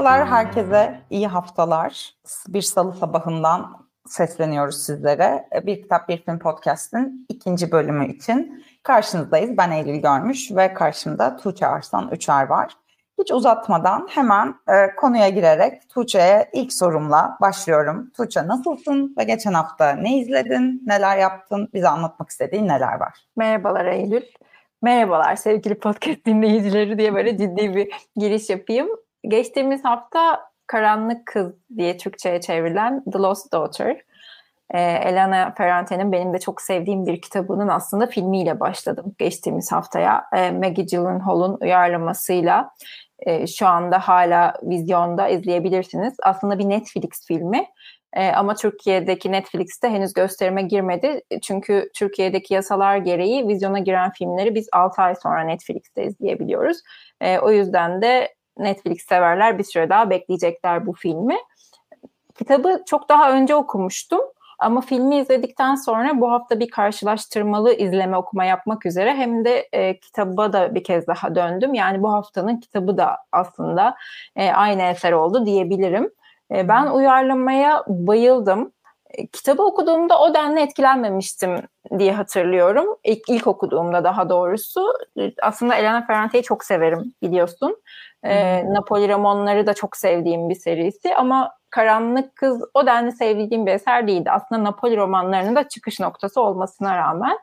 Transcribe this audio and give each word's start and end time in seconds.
Merhabalar 0.00 0.28
herkese, 0.28 1.00
iyi 1.10 1.28
haftalar. 1.28 2.14
Bir 2.48 2.62
salı 2.62 2.92
sabahından 2.92 3.86
sesleniyoruz 4.06 4.82
sizlere. 4.82 5.48
Bir 5.66 5.82
Kitap 5.82 6.08
Bir 6.08 6.24
Film 6.24 6.38
Podcast'in 6.38 7.26
ikinci 7.28 7.72
bölümü 7.72 8.12
için 8.12 8.64
karşınızdayız. 8.82 9.56
Ben 9.58 9.70
Eylül 9.70 9.96
Görmüş 9.96 10.50
ve 10.50 10.74
karşımda 10.74 11.36
Tuğçe 11.36 11.66
Arslan 11.66 12.08
Üçer 12.08 12.46
var. 12.46 12.72
Hiç 13.18 13.32
uzatmadan 13.32 14.08
hemen 14.10 14.54
e, 14.68 14.94
konuya 14.96 15.28
girerek 15.28 15.88
Tuğçe'ye 15.88 16.50
ilk 16.52 16.72
sorumla 16.72 17.36
başlıyorum. 17.40 18.10
Tuğçe 18.16 18.46
nasılsın 18.46 19.14
ve 19.18 19.24
geçen 19.24 19.54
hafta 19.54 19.92
ne 19.92 20.18
izledin, 20.18 20.82
neler 20.86 21.18
yaptın, 21.18 21.68
bize 21.74 21.88
anlatmak 21.88 22.30
istediğin 22.30 22.68
neler 22.68 23.00
var? 23.00 23.18
Merhabalar 23.36 23.84
Eylül. 23.84 24.22
Merhabalar 24.82 25.36
sevgili 25.36 25.78
podcast 25.78 26.26
dinleyicileri 26.26 26.98
diye 26.98 27.14
böyle 27.14 27.38
ciddi 27.38 27.74
bir 27.74 27.92
giriş 28.16 28.50
yapayım. 28.50 28.88
Geçtiğimiz 29.28 29.84
hafta 29.84 30.50
Karanlık 30.66 31.26
Kız 31.26 31.52
diye 31.76 31.96
Türkçe'ye 31.96 32.40
çevrilen 32.40 33.04
The 33.12 33.18
Lost 33.18 33.52
Daughter. 33.52 34.02
Ee, 34.74 34.80
Elena 34.80 35.54
Ferrante'nin 35.54 36.12
benim 36.12 36.34
de 36.34 36.38
çok 36.38 36.62
sevdiğim 36.62 37.06
bir 37.06 37.20
kitabının 37.20 37.68
aslında 37.68 38.06
filmiyle 38.06 38.60
başladım 38.60 39.14
geçtiğimiz 39.18 39.72
haftaya. 39.72 40.24
Ee, 40.36 40.50
Maggie 40.50 40.84
Gyllenhaal'ın 40.84 41.58
uyarlamasıyla 41.60 42.70
e, 43.18 43.46
şu 43.46 43.66
anda 43.66 43.98
hala 43.98 44.54
vizyonda 44.62 45.28
izleyebilirsiniz. 45.28 46.14
Aslında 46.22 46.58
bir 46.58 46.68
Netflix 46.68 47.26
filmi. 47.26 47.66
E, 48.12 48.28
ama 48.28 48.54
Türkiye'deki 48.54 49.32
Netflix'te 49.32 49.88
henüz 49.88 50.12
gösterime 50.12 50.62
girmedi. 50.62 51.22
Çünkü 51.42 51.90
Türkiye'deki 51.94 52.54
yasalar 52.54 52.96
gereği 52.96 53.48
vizyona 53.48 53.78
giren 53.78 54.10
filmleri 54.10 54.54
biz 54.54 54.68
6 54.72 55.02
ay 55.02 55.14
sonra 55.14 55.42
Netflix'te 55.42 56.04
izleyebiliyoruz. 56.04 56.78
E, 57.20 57.38
o 57.38 57.50
yüzden 57.50 58.02
de 58.02 58.34
Netflix 58.58 59.06
severler 59.08 59.58
bir 59.58 59.64
süre 59.64 59.90
daha 59.90 60.10
bekleyecekler 60.10 60.86
bu 60.86 60.92
filmi. 60.92 61.36
Kitabı 62.34 62.82
çok 62.86 63.08
daha 63.08 63.32
önce 63.32 63.54
okumuştum. 63.54 64.20
Ama 64.60 64.80
filmi 64.80 65.16
izledikten 65.16 65.74
sonra 65.74 66.20
bu 66.20 66.32
hafta 66.32 66.60
bir 66.60 66.70
karşılaştırmalı 66.70 67.74
izleme 67.74 68.16
okuma 68.16 68.44
yapmak 68.44 68.86
üzere 68.86 69.14
hem 69.14 69.44
de 69.44 69.68
e, 69.72 70.00
kitaba 70.00 70.52
da 70.52 70.74
bir 70.74 70.84
kez 70.84 71.06
daha 71.06 71.34
döndüm. 71.34 71.74
Yani 71.74 72.02
bu 72.02 72.12
haftanın 72.12 72.56
kitabı 72.56 72.98
da 72.98 73.16
aslında 73.32 73.96
e, 74.36 74.52
aynı 74.52 74.82
eser 74.82 75.12
oldu 75.12 75.46
diyebilirim. 75.46 76.10
E, 76.50 76.68
ben 76.68 76.86
uyarlamaya 76.86 77.84
bayıldım. 77.88 78.72
E, 79.14 79.26
kitabı 79.26 79.62
okuduğumda 79.62 80.20
o 80.20 80.34
denli 80.34 80.60
etkilenmemiştim 80.60 81.56
diye 81.98 82.12
hatırlıyorum. 82.12 82.86
İlk, 83.04 83.28
ilk 83.28 83.46
okuduğumda 83.46 84.04
daha 84.04 84.28
doğrusu. 84.28 84.92
E, 85.20 85.32
aslında 85.42 85.74
Elena 85.74 86.06
Ferrante'yi 86.06 86.42
çok 86.42 86.64
severim 86.64 87.14
biliyorsun. 87.22 87.82
E, 88.24 88.64
Napoli 88.74 89.08
romanları 89.08 89.66
da 89.66 89.74
çok 89.74 89.96
sevdiğim 89.96 90.48
bir 90.48 90.54
serisi 90.54 91.14
ama 91.14 91.52
Karanlık 91.70 92.36
Kız 92.36 92.64
o 92.74 92.86
denli 92.86 93.12
sevdiğim 93.12 93.66
bir 93.66 93.72
eser 93.72 94.06
değildi. 94.06 94.30
Aslında 94.30 94.64
Napoli 94.64 94.96
romanlarının 94.96 95.56
da 95.56 95.68
çıkış 95.68 96.00
noktası 96.00 96.40
olmasına 96.40 96.96
rağmen. 96.96 97.38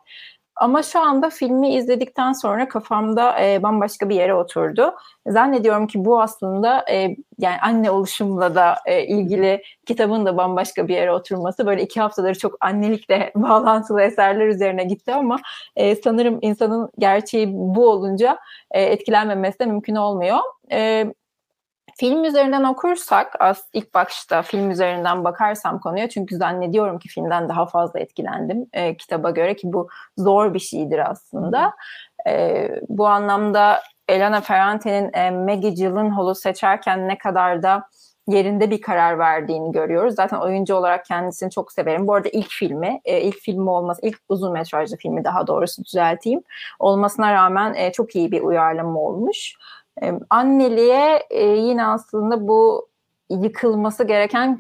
Ama 0.59 0.83
şu 0.83 1.00
anda 1.00 1.30
filmi 1.30 1.75
izledikten 1.75 2.33
sonra 2.33 2.67
kafamda 2.67 3.44
e, 3.44 3.63
bambaşka 3.63 4.09
bir 4.09 4.16
yere 4.16 4.33
oturdu. 4.33 4.94
Zannediyorum 5.27 5.88
ki 5.88 6.05
bu 6.05 6.22
aslında 6.22 6.86
e, 6.91 7.16
yani 7.38 7.58
anne 7.61 7.91
oluşumla 7.91 8.55
da 8.55 8.75
e, 8.86 9.05
ilgili 9.08 9.61
kitabın 9.86 10.25
da 10.25 10.38
bambaşka 10.38 10.88
bir 10.88 10.94
yere 10.95 11.11
oturması. 11.11 11.66
Böyle 11.66 11.81
iki 11.81 12.02
haftadır 12.02 12.36
çok 12.36 12.66
annelikle 12.66 13.31
bağlantılı 13.36 14.02
eserler 14.02 14.48
üzerine 14.48 14.83
gitti 14.83 15.14
ama 15.14 15.37
e, 15.76 15.95
sanırım 15.95 16.39
insanın 16.42 16.89
gerçeği 16.99 17.48
bu 17.53 17.89
olunca 17.89 18.37
e, 18.71 18.82
etkilenmemesi 18.82 19.59
de 19.59 19.65
mümkün 19.65 19.95
olmuyor. 19.95 20.39
E, 20.71 21.14
Film 21.99 22.23
üzerinden 22.23 22.63
okursak 22.63 23.35
az 23.39 23.63
ilk 23.73 23.93
başta 23.93 24.41
film 24.41 24.71
üzerinden 24.71 25.23
bakarsam 25.23 25.80
konuya 25.80 26.09
çünkü 26.09 26.35
zannediyorum 26.35 26.99
ki 26.99 27.09
filmden 27.09 27.49
daha 27.49 27.65
fazla 27.65 27.99
etkilendim 27.99 28.65
e, 28.73 28.97
kitaba 28.97 29.30
göre 29.30 29.55
ki 29.55 29.73
bu 29.73 29.89
zor 30.17 30.53
bir 30.53 30.59
şeydir 30.59 31.11
aslında. 31.11 31.73
E, 32.27 32.67
bu 32.89 33.08
anlamda 33.08 33.81
Elena 34.08 34.41
Ferrante'nin 34.41 35.13
e, 35.13 35.31
Maggie 35.31 35.69
Gyllenhaal'u 35.69 36.35
seçerken 36.35 37.08
ne 37.08 37.17
kadar 37.17 37.63
da 37.63 37.83
yerinde 38.27 38.71
bir 38.71 38.81
karar 38.81 39.19
verdiğini 39.19 39.71
görüyoruz. 39.71 40.15
Zaten 40.15 40.37
oyuncu 40.37 40.75
olarak 40.75 41.05
kendisini 41.05 41.52
çok 41.52 41.71
severim. 41.71 42.08
Bu 42.08 42.14
arada 42.14 42.29
ilk 42.29 42.49
filmi, 42.49 43.02
e, 43.05 43.21
ilk 43.21 43.39
filmi 43.39 43.69
olması, 43.69 44.02
ilk 44.03 44.19
uzun 44.29 44.53
metrajlı 44.53 44.97
filmi 44.97 45.23
daha 45.23 45.47
doğrusu 45.47 45.83
düzelteyim. 45.83 46.41
Olmasına 46.79 47.33
rağmen 47.33 47.73
e, 47.73 47.91
çok 47.91 48.15
iyi 48.15 48.31
bir 48.31 48.41
uyarlama 48.41 48.99
olmuş. 48.99 49.55
Anneliğe 50.30 51.23
e, 51.30 51.45
yine 51.47 51.85
aslında 51.85 52.47
bu 52.47 52.87
yıkılması 53.30 54.03
gereken 54.03 54.59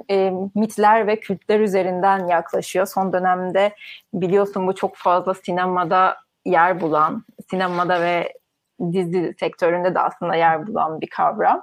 mitler 0.55 1.07
ve 1.07 1.19
kültler 1.19 1.59
üzerinden 1.59 2.27
yaklaşıyor. 2.27 2.85
Son 2.85 3.13
dönemde 3.13 3.75
biliyorsun 4.13 4.67
bu 4.67 4.75
çok 4.75 4.95
fazla 4.95 5.33
sinemada 5.33 6.17
yer 6.45 6.81
bulan, 6.81 7.23
sinemada 7.49 8.01
ve 8.01 8.33
dizi 8.91 9.35
sektöründe 9.39 9.95
de 9.95 9.99
aslında 9.99 10.35
yer 10.35 10.67
bulan 10.67 11.01
bir 11.01 11.09
kavram. 11.09 11.61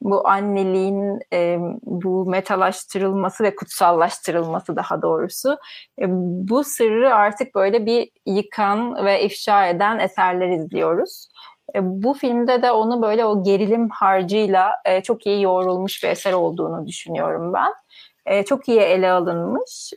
Bu 0.00 0.28
anneliğin 0.28 1.20
e, 1.32 1.58
bu 1.82 2.26
metalaştırılması 2.26 3.44
ve 3.44 3.54
kutsallaştırılması 3.54 4.76
daha 4.76 5.02
doğrusu. 5.02 5.58
E, 6.00 6.04
bu 6.48 6.64
sırrı 6.64 7.14
artık 7.14 7.54
böyle 7.54 7.86
bir 7.86 8.10
yıkan 8.26 9.04
ve 9.04 9.22
ifşa 9.22 9.66
eden 9.66 9.98
eserler 9.98 10.48
izliyoruz. 10.48 11.28
E, 11.74 12.02
bu 12.02 12.14
filmde 12.14 12.62
de 12.62 12.70
onu 12.70 13.02
böyle 13.02 13.24
o 13.24 13.42
gerilim 13.42 13.88
harcıyla 13.90 14.70
e, 14.84 15.02
çok 15.02 15.26
iyi 15.26 15.42
yoğrulmuş 15.42 16.04
bir 16.04 16.08
eser 16.08 16.32
olduğunu 16.32 16.86
düşünüyorum 16.86 17.52
ben. 17.52 17.72
E, 18.26 18.44
çok 18.44 18.68
iyi 18.68 18.80
ele 18.80 19.10
alınmış. 19.10 19.92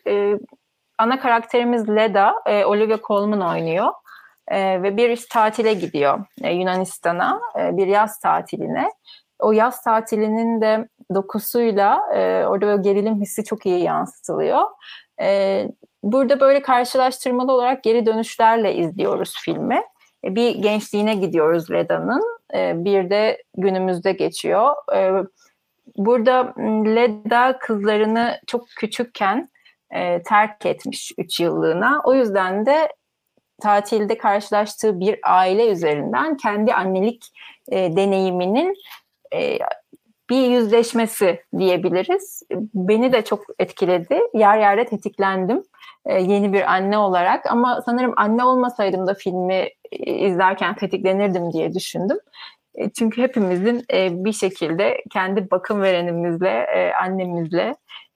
Ana 0.98 1.20
karakterimiz 1.20 1.90
Leda, 1.90 2.34
e, 2.46 2.66
Olivia 2.66 2.98
Colman 3.08 3.42
oynuyor. 3.42 3.94
Ve 4.52 4.98
bir 4.98 5.26
tatile 5.32 5.74
gidiyor 5.74 6.20
Yunanistan'a, 6.44 7.42
bir 7.56 7.88
yaz 7.88 8.20
tatiline. 8.20 8.90
O 9.40 9.52
yaz 9.52 9.84
tatilinin 9.84 10.62
de 10.62 10.88
dokusuyla 11.16 12.00
orada 12.50 12.62
böyle 12.68 12.82
gerilim 12.82 13.22
hissi 13.22 13.44
çok 13.44 13.66
iyi 13.66 13.84
yansıtılıyor. 13.84 14.62
Burada 16.04 16.40
böyle 16.40 16.62
karşılaştırmalı 16.62 17.52
olarak 17.52 17.84
geri 17.84 18.06
dönüşlerle 18.06 18.76
izliyoruz 18.76 19.34
filmi. 19.42 19.82
E, 20.24 20.36
bir 20.36 20.56
gençliğine 20.56 21.16
gidiyoruz 21.16 21.72
Leda'nın. 21.72 22.24
E, 22.54 22.86
bir 22.86 23.10
de 23.10 23.44
günümüzde 23.58 24.12
geçiyor. 24.12 24.76
E, 24.96 25.24
burada 25.98 26.54
Leda 26.86 27.60
kızlarını 27.60 28.40
çok 28.48 28.68
küçükken 28.78 29.50
terk 30.26 30.66
etmiş 30.66 31.12
3 31.18 31.40
yıllığına. 31.40 32.02
O 32.06 32.14
yüzden 32.14 32.66
de 32.66 32.88
tatilde 33.62 34.18
karşılaştığı 34.18 35.00
bir 35.00 35.20
aile 35.24 35.72
üzerinden 35.72 36.38
kendi 36.38 36.74
annelik 36.74 37.26
deneyiminin 37.72 38.76
bir 40.30 40.48
yüzleşmesi 40.48 41.42
diyebiliriz. 41.58 42.44
Beni 42.74 43.14
de 43.14 43.24
çok 43.24 43.44
etkiledi. 43.60 44.22
Yer 44.34 44.58
yerde 44.60 44.86
tetiklendim 44.86 45.64
yeni 46.14 46.54
bir 46.54 46.74
anne 46.74 46.98
olarak 46.98 47.52
ama 47.52 47.82
sanırım 47.82 48.14
anne 48.18 48.44
olmasaydım 48.44 49.08
da 49.08 49.14
filmi 49.14 49.70
e, 49.92 50.14
izlerken 50.14 50.76
tetiklenirdim 50.76 51.54
diye 51.54 51.74
düşündüm. 51.74 52.18
E, 52.76 52.90
çünkü 52.90 53.22
hepimizin 53.22 53.86
e, 53.94 54.26
bir 54.26 54.34
şekilde 54.34 55.04
kendi 55.14 55.52
bakım 55.52 55.82
verenimizle, 55.82 56.50
e, 56.50 56.94
annemizle 56.94 57.76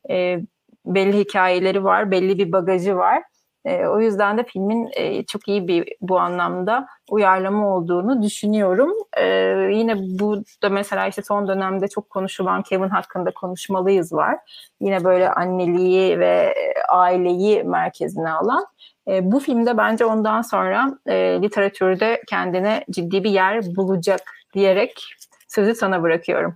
e, 0.09 0.39
belli 0.85 1.19
hikayeleri 1.19 1.83
var, 1.83 2.11
belli 2.11 2.37
bir 2.37 2.51
bagajı 2.51 2.95
var 2.95 3.23
e, 3.65 3.85
o 3.85 3.99
yüzden 3.99 4.37
de 4.37 4.43
filmin 4.43 4.89
e, 4.93 5.23
çok 5.25 5.47
iyi 5.47 5.67
bir 5.67 5.87
bu 6.01 6.19
anlamda 6.19 6.87
uyarlama 7.11 7.75
olduğunu 7.75 8.21
düşünüyorum. 8.21 8.91
E, 9.17 9.25
yine 9.71 9.95
bu 10.19 10.43
da 10.63 10.69
mesela 10.69 11.07
işte 11.07 11.21
son 11.21 11.47
dönemde 11.47 11.87
çok 11.87 12.09
konuşulan 12.09 12.61
Kevin 12.61 12.89
hakkında 12.89 13.31
konuşmalıyız 13.31 14.13
var. 14.13 14.37
Yine 14.81 15.03
böyle 15.03 15.31
anneliği 15.31 16.19
ve 16.19 16.53
aileyi 16.89 17.63
merkezine 17.63 18.31
alan. 18.31 18.65
E, 19.07 19.31
bu 19.31 19.39
filmde 19.39 19.77
bence 19.77 20.05
ondan 20.05 20.41
sonra 20.41 20.97
e, 21.07 21.41
literatürde 21.41 22.21
kendine 22.27 22.85
ciddi 22.91 23.23
bir 23.23 23.31
yer 23.31 23.75
bulacak 23.75 24.21
diyerek 24.53 25.03
sözü 25.47 25.75
sana 25.75 26.03
bırakıyorum. 26.03 26.55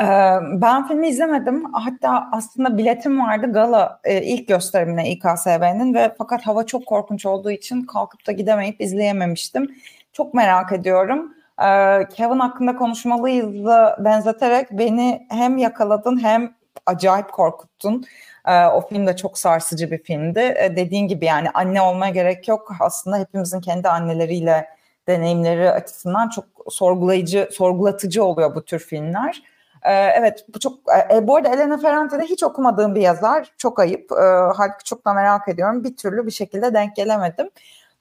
Ee, 0.00 0.04
ben 0.42 0.88
filmi 0.88 1.08
izlemedim. 1.08 1.64
Hatta 1.72 2.28
aslında 2.32 2.78
biletim 2.78 3.20
vardı 3.20 3.52
gala 3.52 4.00
e, 4.04 4.22
ilk 4.22 4.48
gösterimine 4.48 5.10
İKSV'nin 5.10 5.94
ve 5.94 6.14
fakat 6.18 6.46
hava 6.46 6.66
çok 6.66 6.86
korkunç 6.86 7.26
olduğu 7.26 7.50
için 7.50 7.82
kalkıp 7.82 8.26
da 8.26 8.32
gidemeyip 8.32 8.80
izleyememiştim. 8.80 9.74
Çok 10.12 10.34
merak 10.34 10.72
ediyorum. 10.72 11.34
Ee, 11.62 12.08
Kevin 12.16 12.38
hakkında 12.38 12.76
konuşmalıyız 12.76 13.66
benzeterek 13.98 14.70
beni 14.70 15.26
hem 15.30 15.58
yakaladın 15.58 16.22
hem 16.22 16.54
acayip 16.86 17.32
korkuttun. 17.32 18.04
Ee, 18.46 18.66
o 18.66 18.88
film 18.88 19.06
de 19.06 19.16
çok 19.16 19.38
sarsıcı 19.38 19.90
bir 19.90 20.02
filmdi. 20.02 20.72
dediğin 20.76 21.08
gibi 21.08 21.24
yani 21.24 21.50
anne 21.54 21.82
olmaya 21.82 22.12
gerek 22.12 22.48
yok. 22.48 22.72
Aslında 22.80 23.18
hepimizin 23.18 23.60
kendi 23.60 23.88
anneleriyle 23.88 24.66
deneyimleri 25.10 25.70
açısından 25.70 26.28
çok 26.28 26.44
sorgulayıcı, 26.68 27.48
sorgulatıcı 27.52 28.24
oluyor 28.24 28.54
bu 28.54 28.64
tür 28.64 28.78
filmler. 28.78 29.42
Ee, 29.82 29.92
evet 29.92 30.44
bu 30.54 30.58
çok 30.58 30.78
e, 31.12 31.26
bu 31.26 31.36
arada 31.36 31.48
Elena 31.48 31.78
Ferrante'de 31.78 32.22
hiç 32.22 32.42
okumadığım 32.42 32.94
bir 32.94 33.00
yazar. 33.00 33.52
Çok 33.58 33.80
ayıp. 33.80 34.12
Ee, 34.12 34.24
halbuki 34.56 34.84
çok 34.84 35.04
da 35.04 35.14
merak 35.14 35.48
ediyorum. 35.48 35.84
Bir 35.84 35.96
türlü 35.96 36.26
bir 36.26 36.30
şekilde 36.30 36.74
denk 36.74 36.96
gelemedim. 36.96 37.50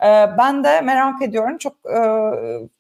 Ee, 0.04 0.30
ben 0.38 0.64
de 0.64 0.82
merak 0.82 1.22
ediyorum. 1.22 1.58
Çok 1.58 1.74
e, 1.74 2.00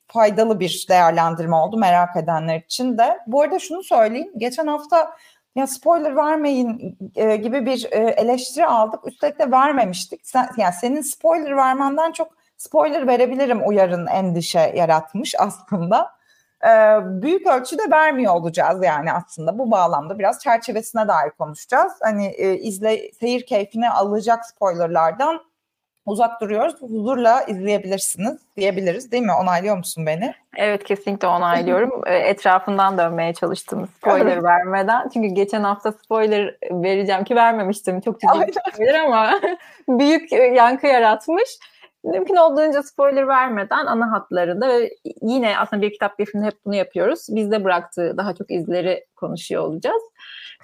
faydalı 0.07 0.59
bir 0.59 0.85
değerlendirme 0.89 1.55
oldu 1.55 1.77
merak 1.77 2.15
edenler 2.15 2.59
için 2.59 2.97
de. 2.97 3.19
Bu 3.27 3.41
arada 3.41 3.59
şunu 3.59 3.83
söyleyeyim. 3.83 4.31
Geçen 4.37 4.67
hafta 4.67 5.11
ya 5.55 5.67
spoiler 5.67 6.15
vermeyin 6.15 6.97
e, 7.15 7.35
gibi 7.35 7.65
bir 7.65 7.87
e, 7.91 7.97
eleştiri 7.97 8.65
aldık. 8.65 9.07
Üstelik 9.07 9.39
de 9.39 9.51
vermemiştik. 9.51 10.21
Sen, 10.23 10.49
yani 10.57 10.73
senin 10.81 11.01
spoiler 11.01 11.57
vermenden 11.57 12.11
çok 12.11 12.38
spoiler 12.59 13.07
verebilirim 13.07 13.67
uyarın 13.67 14.07
endişe 14.07 14.73
yaratmış 14.75 15.35
aslında. 15.39 16.11
E, 16.63 16.69
büyük 17.21 17.47
ölçüde 17.47 17.91
vermiyor 17.91 18.33
olacağız 18.33 18.83
yani 18.83 19.13
aslında 19.13 19.59
bu 19.59 19.71
bağlamda 19.71 20.19
biraz 20.19 20.39
çerçevesine 20.39 21.07
dair 21.07 21.31
konuşacağız. 21.31 21.93
Hani 22.01 22.27
e, 22.27 22.57
izle 22.57 23.11
seyir 23.19 23.45
keyfini 23.45 23.89
alacak 23.89 24.45
spoilerlardan 24.45 25.41
uzak 26.05 26.41
duruyoruz. 26.41 26.81
Huzurla 26.81 27.43
izleyebilirsiniz 27.43 28.37
diyebiliriz 28.57 29.11
değil 29.11 29.23
mi? 29.23 29.33
Onaylıyor 29.33 29.77
musun 29.77 30.05
beni? 30.05 30.33
Evet 30.57 30.83
kesinlikle 30.83 31.27
onaylıyorum. 31.27 31.89
E, 32.09 32.15
etrafından 32.15 32.97
dönmeye 32.97 33.33
çalıştım 33.33 33.89
spoiler 33.97 34.43
vermeden. 34.43 35.09
Çünkü 35.13 35.27
geçen 35.27 35.63
hafta 35.63 35.91
spoiler 35.91 36.57
vereceğim 36.71 37.23
ki 37.23 37.35
vermemiştim. 37.35 38.01
Çok 38.01 38.21
ciddi 38.21 38.47
bir 38.47 38.71
spoiler 38.71 38.99
ama 38.99 39.39
büyük 39.87 40.31
yankı 40.31 40.87
yaratmış. 40.87 41.49
Mümkün 42.03 42.35
olduğunca 42.35 42.83
spoiler 42.83 43.27
vermeden 43.27 43.85
ana 43.85 44.11
hatlarında 44.11 44.67
ve 44.67 44.89
yine 45.21 45.57
aslında 45.57 45.81
bir 45.81 45.91
kitap 45.91 46.19
bir 46.19 46.25
filmde 46.25 46.45
hep 46.45 46.65
bunu 46.65 46.75
yapıyoruz. 46.75 47.27
Bizde 47.29 47.63
bıraktığı 47.63 48.17
daha 48.17 48.35
çok 48.35 48.51
izleri 48.51 49.05
konuşuyor 49.15 49.63
olacağız. 49.63 50.01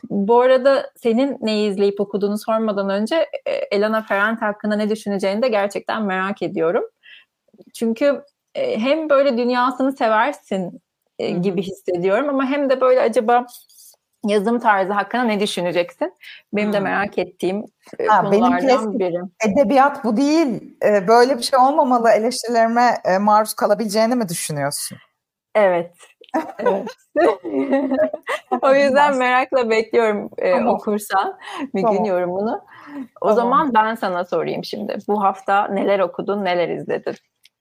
Bu 0.10 0.42
arada 0.42 0.92
senin 0.96 1.38
neyi 1.42 1.72
izleyip 1.72 2.02
okuduğunu 2.02 2.38
sormadan 2.38 2.90
önce 2.90 3.16
e, 3.46 3.52
Elena 3.52 4.02
Ferrante 4.02 4.46
hakkında 4.46 4.76
ne 4.76 4.90
düşüneceğini 4.90 5.42
de 5.42 5.48
gerçekten 5.48 6.04
merak 6.04 6.42
ediyorum. 6.42 6.84
Çünkü 7.74 8.22
e, 8.56 8.80
hem 8.80 9.10
böyle 9.10 9.38
dünyasını 9.38 9.94
seversin 9.94 10.82
e, 11.20 11.30
gibi 11.30 11.62
hissediyorum 11.62 12.30
ama 12.30 12.46
hem 12.46 12.70
de 12.70 12.82
böyle 12.82 13.02
acaba 13.02 13.46
yazım 14.27 14.60
tarzı 14.60 14.94
hakkında 14.94 15.24
ne 15.24 15.39
düşüneceksin? 15.39 16.13
Benim 16.54 16.68
hmm. 16.68 16.74
de 16.74 16.80
merak 16.80 17.18
ettiğim 17.18 17.66
ha, 18.07 18.22
konulardan 18.22 19.00
biri. 19.00 19.18
Edebiyat 19.45 20.04
bu 20.04 20.18
değil. 20.18 20.77
Böyle 21.07 21.38
bir 21.38 21.44
şey 21.44 21.60
olmamalı 21.60 22.10
eleştirilerime 22.10 22.98
maruz 23.22 23.54
kalabileceğini 23.54 24.16
mi 24.16 24.30
düşünüyorsun? 24.30 24.98
Evet. 25.56 25.92
Evet. 26.60 26.88
o 28.62 28.74
yüzden 28.74 29.18
merakla 29.18 29.69
bekliyorum 29.69 30.30
e, 30.38 30.51
tamam. 30.51 30.75
okursan 30.75 31.38
bir 31.75 31.81
tamam. 31.81 31.98
gün 31.98 32.04
yorumunu. 32.04 32.62
O 33.22 33.27
tamam. 33.27 33.36
zaman 33.36 33.74
ben 33.74 33.95
sana 33.95 34.25
sorayım 34.25 34.63
şimdi. 34.63 34.98
Bu 35.07 35.24
hafta 35.24 35.68
neler 35.68 36.00
okudun, 36.00 36.45
neler 36.45 36.69
izledin? 36.69 37.16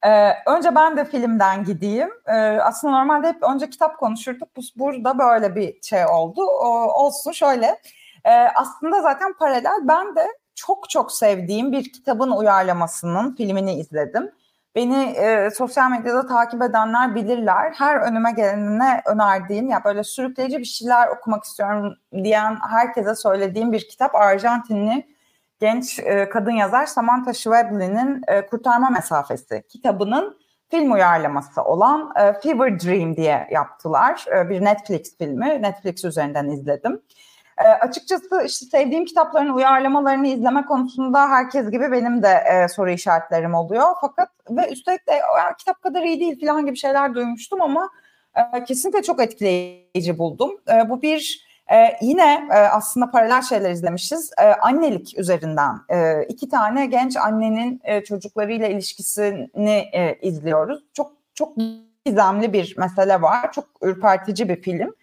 Ee, 0.07 0.33
önce 0.47 0.75
ben 0.75 0.97
de 0.97 1.05
filmden 1.05 1.65
gideyim. 1.65 2.11
Ee, 2.27 2.33
aslında 2.61 2.93
normalde 2.99 3.29
hep 3.29 3.43
önce 3.43 3.71
kitap 3.71 3.99
konuşurduk. 3.99 4.49
Bu, 4.57 4.61
burada 4.77 5.19
böyle 5.19 5.57
bir 5.57 5.83
şey 5.83 6.07
oldu. 6.07 6.43
O, 6.43 6.69
olsun 7.05 7.33
şöyle. 7.33 7.81
Ee, 8.25 8.31
aslında 8.33 9.03
zaten 9.03 9.33
paralel 9.33 9.89
ben 9.89 10.17
de 10.17 10.27
çok 10.55 10.91
çok 10.91 11.13
sevdiğim 11.13 11.73
bir 11.73 11.93
kitabın 11.93 12.31
uyarlamasının 12.31 13.35
filmini 13.37 13.75
izledim. 13.75 14.31
Beni 14.75 15.05
e, 15.05 15.51
sosyal 15.51 15.91
medyada 15.91 16.27
takip 16.27 16.63
edenler 16.63 17.15
bilirler. 17.15 17.73
Her 17.79 17.97
önüme 17.97 18.33
gelenine 18.33 19.03
önerdiğim 19.07 19.69
ya 19.69 19.85
böyle 19.85 20.05
sürükleyici 20.05 20.59
bir 20.59 20.65
şeyler 20.65 21.09
okumak 21.09 21.45
istiyorum 21.45 21.95
diyen 22.13 22.59
herkese 22.71 23.15
söylediğim 23.15 23.73
bir 23.73 23.89
kitap 23.89 24.15
Arjantinli 24.15 25.14
genç 25.61 25.99
e, 25.99 26.29
kadın 26.29 26.51
yazar 26.51 26.87
Samantha 26.87 27.33
Schweblin 27.33 28.23
e, 28.29 28.47
Kurtarma 28.47 28.91
Mesafesi 28.91 29.63
kitabının 29.69 30.39
film 30.71 30.93
uyarlaması 30.93 31.63
olan 31.63 32.13
e, 32.17 32.41
Fever 32.41 32.81
Dream 32.81 33.17
diye 33.17 33.49
yaptılar. 33.51 34.25
E, 34.37 34.49
bir 34.49 34.65
Netflix 34.65 35.19
filmi. 35.19 35.63
Netflix 35.63 36.05
üzerinden 36.05 36.49
izledim. 36.49 37.03
E, 37.59 37.69
açıkçası 37.69 38.43
işte 38.47 38.67
sevdiğim 38.67 39.05
kitapların 39.05 39.55
uyarlamalarını 39.55 40.27
izleme 40.27 40.67
konusunda 40.67 41.29
herkes 41.29 41.71
gibi 41.71 41.93
benim 41.93 42.23
de 42.23 42.29
e, 42.29 42.69
soru 42.69 42.91
işaretlerim 42.91 43.55
oluyor. 43.55 43.85
Fakat 44.01 44.29
ve 44.51 44.71
üstelik 44.71 45.09
de 45.09 45.21
kitap 45.59 45.83
kadar 45.83 46.03
iyi 46.03 46.21
değil 46.21 46.47
falan 46.47 46.67
gibi 46.67 46.77
şeyler 46.77 47.15
duymuştum 47.15 47.63
ama 47.63 47.91
e, 48.37 48.65
kesinlikle 48.65 49.03
çok 49.03 49.23
etkileyici 49.23 50.19
buldum. 50.19 50.61
E, 50.69 50.91
bu 50.91 51.03
bir 51.03 51.45
e, 51.73 51.97
yine 52.01 52.49
e, 52.51 52.55
aslında 52.55 53.11
paralel 53.11 53.43
şeyler 53.43 53.71
izlemişiz. 53.71 54.31
E, 54.39 54.45
annelik 54.45 55.19
üzerinden 55.19 55.81
e, 55.89 56.25
iki 56.25 56.49
tane 56.49 56.87
genç 56.87 57.17
annenin 57.17 57.81
e, 57.85 58.05
çocuklarıyla 58.05 58.69
ilişkisini 58.69 59.89
e, 59.93 60.19
izliyoruz. 60.23 60.85
Çok 60.93 61.13
çok 61.35 61.57
gizemli 62.05 62.53
bir 62.53 62.75
mesele 62.79 63.23
var. 63.23 63.53
Çok 63.53 63.65
ürpertici 63.83 64.49
bir 64.49 64.63
film 64.63 64.95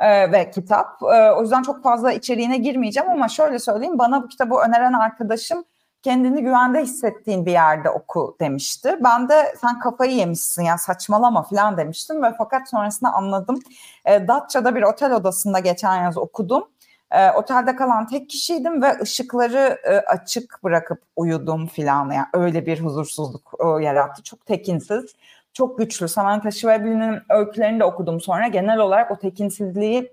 e, 0.00 0.32
ve 0.32 0.50
kitap. 0.50 1.02
E, 1.02 1.30
o 1.30 1.42
yüzden 1.42 1.62
çok 1.62 1.82
fazla 1.82 2.12
içeriğine 2.12 2.56
girmeyeceğim 2.56 3.10
ama 3.10 3.28
şöyle 3.28 3.58
söyleyeyim 3.58 3.98
bana 3.98 4.22
bu 4.22 4.28
kitabı 4.28 4.54
öneren 4.54 4.92
arkadaşım 4.92 5.64
kendini 6.02 6.42
güvende 6.42 6.82
hissettiğin 6.82 7.46
bir 7.46 7.52
yerde 7.52 7.90
oku 7.90 8.36
demişti. 8.40 8.96
Ben 9.04 9.28
de 9.28 9.54
sen 9.60 9.78
kafayı 9.78 10.12
yemişsin 10.12 10.62
ya 10.62 10.78
saçmalama 10.78 11.42
falan 11.42 11.76
demiştim 11.76 12.22
ve 12.22 12.34
fakat 12.38 12.68
sonrasında 12.68 13.12
anladım. 13.12 13.60
E, 14.04 14.28
Datça'da 14.28 14.74
bir 14.74 14.82
otel 14.82 15.14
odasında 15.14 15.58
geçen 15.58 16.02
yaz 16.02 16.18
okudum. 16.18 16.68
E, 17.10 17.30
otelde 17.30 17.76
kalan 17.76 18.06
tek 18.06 18.30
kişiydim 18.30 18.82
ve 18.82 18.98
ışıkları 19.00 19.78
e, 19.84 19.96
açık 19.96 20.60
bırakıp 20.64 21.02
uyudum 21.16 21.66
filan. 21.66 22.10
Yani 22.10 22.26
öyle 22.32 22.66
bir 22.66 22.80
huzursuzluk 22.80 23.52
e, 23.60 23.84
yarattı. 23.84 24.22
Çok 24.22 24.46
tekinsiz 24.46 25.14
çok 25.52 25.78
güçlü. 25.78 26.08
Samantha 26.08 26.50
Schwebl'in 26.50 27.20
öykülerini 27.28 27.80
de 27.80 27.84
okudum 27.84 28.20
sonra. 28.20 28.48
Genel 28.48 28.78
olarak 28.78 29.10
o 29.10 29.16
tekinsizliği 29.16 30.12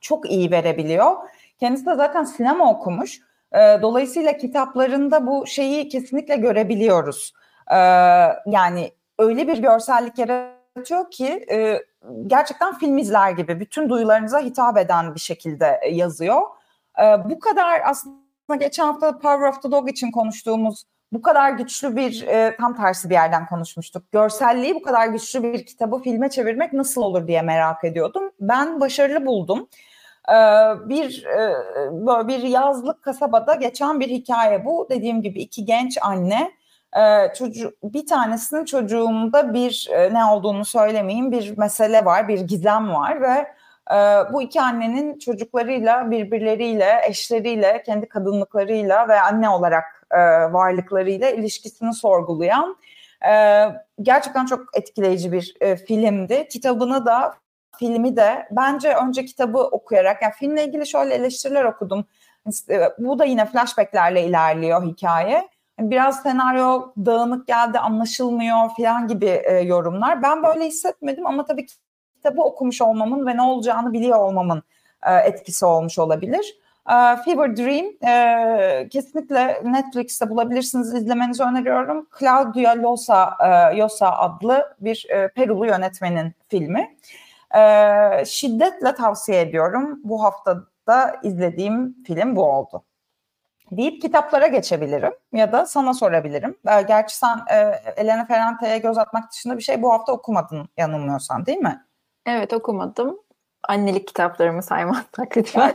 çok 0.00 0.30
iyi 0.30 0.50
verebiliyor. 0.50 1.16
Kendisi 1.58 1.86
de 1.86 1.94
zaten 1.94 2.24
sinema 2.24 2.70
okumuş. 2.70 3.20
Ee, 3.54 3.78
dolayısıyla 3.82 4.36
kitaplarında 4.36 5.26
bu 5.26 5.46
şeyi 5.46 5.88
kesinlikle 5.88 6.36
görebiliyoruz. 6.36 7.32
Ee, 7.70 7.76
yani 8.46 8.92
öyle 9.18 9.48
bir 9.48 9.58
görsellik 9.58 10.18
yaratıyor 10.18 11.10
ki 11.10 11.46
e, 11.50 11.78
gerçekten 12.26 12.78
film 12.78 12.98
izler 12.98 13.30
gibi 13.30 13.60
bütün 13.60 13.88
duyularınıza 13.88 14.40
hitap 14.40 14.78
eden 14.78 15.14
bir 15.14 15.20
şekilde 15.20 15.80
yazıyor. 15.90 16.40
Ee, 16.98 17.30
bu 17.30 17.38
kadar 17.38 17.80
aslında 17.84 18.56
geçen 18.60 18.84
hafta 18.84 19.18
Power 19.18 19.48
of 19.48 19.62
the 19.62 19.70
Dog 19.70 19.90
için 19.90 20.10
konuştuğumuz 20.10 20.84
bu 21.12 21.22
kadar 21.22 21.50
güçlü 21.50 21.96
bir 21.96 22.26
e, 22.26 22.56
tam 22.56 22.76
tersi 22.76 23.10
bir 23.10 23.14
yerden 23.14 23.46
konuşmuştuk. 23.46 24.12
Görselliği 24.12 24.74
bu 24.74 24.82
kadar 24.82 25.06
güçlü 25.06 25.42
bir 25.42 25.66
kitabı 25.66 25.98
filme 25.98 26.30
çevirmek 26.30 26.72
nasıl 26.72 27.02
olur 27.02 27.26
diye 27.26 27.42
merak 27.42 27.84
ediyordum. 27.84 28.30
Ben 28.40 28.80
başarılı 28.80 29.26
buldum. 29.26 29.68
Ee, 30.28 30.34
bir 30.88 31.26
e, 31.26 32.28
bir 32.28 32.42
yazlık 32.42 33.02
kasabada 33.02 33.54
geçen 33.54 34.00
bir 34.00 34.08
hikaye 34.08 34.64
bu. 34.64 34.86
Dediğim 34.90 35.22
gibi 35.22 35.40
iki 35.40 35.64
genç 35.64 35.98
anne 36.02 36.52
e, 36.96 37.34
çocuğu 37.34 37.72
bir 37.82 38.06
tanesinin 38.06 38.64
çocuğunda 38.64 39.54
bir 39.54 39.88
e, 39.92 40.14
ne 40.14 40.24
olduğunu 40.24 40.64
söylemeyeyim 40.64 41.32
bir 41.32 41.58
mesele 41.58 42.04
var, 42.04 42.28
bir 42.28 42.40
gizem 42.40 42.94
var 42.94 43.22
ve 43.22 43.46
bu 44.32 44.42
iki 44.42 44.60
annenin 44.60 45.18
çocuklarıyla, 45.18 46.10
birbirleriyle, 46.10 47.00
eşleriyle, 47.08 47.82
kendi 47.86 48.08
kadınlıklarıyla 48.08 49.08
ve 49.08 49.20
anne 49.20 49.48
olarak 49.48 49.84
varlıklarıyla 50.52 51.30
ilişkisini 51.30 51.94
sorgulayan 51.94 52.76
gerçekten 54.02 54.46
çok 54.46 54.60
etkileyici 54.74 55.32
bir 55.32 55.56
filmdi. 55.86 56.48
Kitabını 56.48 57.06
da 57.06 57.34
filmi 57.78 58.16
de 58.16 58.48
bence 58.50 58.94
önce 58.94 59.24
kitabı 59.24 59.58
okuyarak 59.58 60.22
yani 60.22 60.32
filmle 60.32 60.64
ilgili 60.64 60.86
şöyle 60.86 61.14
eleştiriler 61.14 61.64
okudum. 61.64 62.04
E, 62.70 62.80
bu 62.98 63.18
da 63.18 63.24
yine 63.24 63.46
flashbacklerle 63.46 64.24
ilerliyor 64.26 64.86
hikaye. 64.86 65.48
Biraz 65.80 66.22
senaryo 66.22 66.92
dağınık 67.06 67.46
geldi, 67.46 67.78
anlaşılmıyor 67.78 68.70
falan 68.76 69.08
gibi 69.08 69.42
e, 69.44 69.52
yorumlar. 69.52 70.22
Ben 70.22 70.42
böyle 70.42 70.66
hissetmedim 70.66 71.26
ama 71.26 71.44
tabii 71.44 71.66
kitabı 72.14 72.42
okumuş 72.42 72.82
olmamın 72.82 73.26
ve 73.26 73.36
ne 73.36 73.42
olacağını 73.42 73.92
biliyor 73.92 74.18
olmamın 74.18 74.62
e, 75.06 75.14
etkisi 75.14 75.66
olmuş 75.66 75.98
olabilir. 75.98 76.62
Ee, 76.90 77.16
Fever 77.24 77.56
Dream 77.56 77.86
e, 78.04 78.88
kesinlikle 78.88 79.60
Netflix'te 79.64 80.30
bulabilirsiniz 80.30 80.94
izlemenizi 80.94 81.42
öneriyorum. 81.42 82.06
Claudia 82.20 82.76
Losa, 82.76 83.36
e, 83.40 83.76
Yosa 83.76 84.10
adlı 84.10 84.76
bir 84.80 85.06
e, 85.10 85.28
Perulu 85.28 85.66
yönetmenin 85.66 86.32
filmi. 86.48 86.96
E, 87.56 88.24
şiddetle 88.24 88.94
tavsiye 88.94 89.40
ediyorum. 89.40 90.00
Bu 90.04 90.24
haftada 90.24 91.20
izlediğim 91.22 91.96
film 92.06 92.36
bu 92.36 92.44
oldu. 92.44 92.84
Deyip 93.70 94.02
kitaplara 94.02 94.46
geçebilirim 94.46 95.12
ya 95.32 95.52
da 95.52 95.66
sana 95.66 95.94
sorabilirim. 95.94 96.58
E, 96.68 96.82
gerçi 96.82 97.16
sen 97.16 97.38
e, 97.50 97.56
Elena 97.96 98.24
Ferrante'ye 98.24 98.78
göz 98.78 98.98
atmak 98.98 99.32
dışında 99.32 99.56
bir 99.58 99.62
şey 99.62 99.82
bu 99.82 99.92
hafta 99.92 100.12
okumadın 100.12 100.68
yanılmıyorsan 100.76 101.46
değil 101.46 101.58
mi? 101.58 101.84
Evet 102.26 102.52
okumadım. 102.52 103.18
annelik 103.68 104.06
kitaplarımı 104.08 104.62
saymazsak 104.62 105.36
lütfen. 105.36 105.74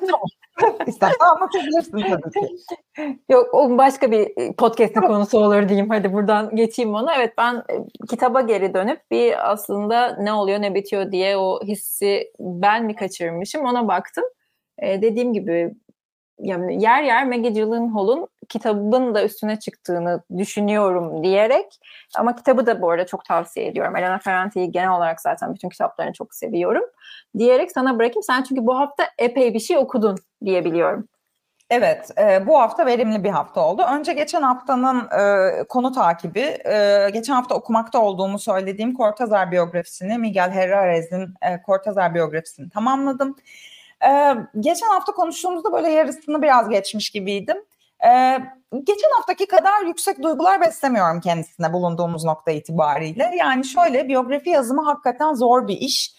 İstersen 0.87 1.25
anlatabilirsin 1.35 1.91
tabii 1.91 2.31
ki. 2.31 2.55
Yok 3.29 3.53
o 3.53 3.77
başka 3.77 4.11
bir 4.11 4.53
podcast'in 4.57 5.01
konusu 5.01 5.39
olur 5.39 5.69
diyeyim. 5.69 5.89
Hadi 5.89 6.13
buradan 6.13 6.55
geçeyim 6.55 6.93
ona. 6.93 7.15
Evet 7.15 7.33
ben 7.37 7.55
e, 7.55 8.05
kitaba 8.09 8.41
geri 8.41 8.73
dönüp 8.73 9.01
bir 9.11 9.51
aslında 9.51 10.17
ne 10.19 10.33
oluyor 10.33 10.61
ne 10.61 10.75
bitiyor 10.75 11.11
diye 11.11 11.37
o 11.37 11.63
hissi 11.63 12.31
ben 12.39 12.85
mi 12.85 12.95
kaçırmışım 12.95 13.65
ona 13.65 13.87
baktım. 13.87 14.23
Ee, 14.79 15.01
dediğim 15.01 15.33
gibi 15.33 15.73
yani 16.39 16.83
yer 16.83 17.03
yer 17.03 17.27
Maggie 17.27 17.51
Gyllenhaal'ın 17.51 18.27
kitabın 18.49 19.15
da 19.15 19.23
üstüne 19.23 19.59
çıktığını 19.59 20.23
düşünüyorum 20.37 21.23
diyerek 21.23 21.79
ama 22.17 22.35
kitabı 22.35 22.65
da 22.65 22.81
bu 22.81 22.89
arada 22.89 23.05
çok 23.05 23.25
tavsiye 23.25 23.67
ediyorum. 23.67 23.95
Elena 23.95 24.19
Ferrante'yi 24.19 24.71
genel 24.71 24.91
olarak 24.91 25.21
zaten 25.21 25.53
bütün 25.53 25.69
kitaplarını 25.69 26.13
çok 26.13 26.35
seviyorum. 26.35 26.83
Diyerek 27.37 27.71
sana 27.71 27.99
bırakayım. 27.99 28.23
Sen 28.23 28.43
çünkü 28.43 28.65
bu 28.65 28.79
hafta 28.79 29.03
epey 29.17 29.53
bir 29.53 29.59
şey 29.59 29.77
okudun 29.77 30.17
diye 30.45 30.65
biliyorum. 30.65 31.07
Evet, 31.69 32.11
e, 32.19 32.47
bu 32.47 32.59
hafta 32.59 32.85
verimli 32.85 33.23
bir 33.23 33.29
hafta 33.29 33.61
oldu. 33.61 33.83
Önce 33.93 34.13
geçen 34.13 34.41
haftanın 34.41 35.07
e, 35.19 35.63
konu 35.63 35.91
takibi, 35.91 36.57
e, 36.65 37.09
geçen 37.13 37.33
hafta 37.33 37.55
okumakta 37.55 38.01
olduğumu 38.01 38.39
söylediğim 38.39 38.93
Cortázar 38.93 39.51
biyografisini, 39.51 40.17
Miguel 40.17 40.51
Herrerez'in 40.51 41.33
e, 41.41 41.61
Cortázar 41.65 42.13
biyografisini 42.13 42.69
tamamladım. 42.69 43.35
Ee, 44.03 44.35
geçen 44.59 44.87
hafta 44.87 45.11
konuştuğumuzda 45.11 45.73
böyle 45.73 45.89
yarısını 45.89 46.41
biraz 46.41 46.69
geçmiş 46.69 47.09
gibiydim. 47.09 47.57
Ee, 48.05 48.39
geçen 48.83 49.09
haftaki 49.17 49.47
kadar 49.47 49.85
yüksek 49.85 50.23
duygular 50.23 50.61
beslemiyorum 50.61 51.21
kendisine 51.21 51.73
bulunduğumuz 51.73 52.23
nokta 52.23 52.51
itibariyle. 52.51 53.31
Yani 53.39 53.65
şöyle 53.65 54.07
biyografi 54.07 54.49
yazımı 54.49 54.83
hakikaten 54.85 55.33
zor 55.33 55.67
bir 55.67 55.77
iş. 55.77 56.15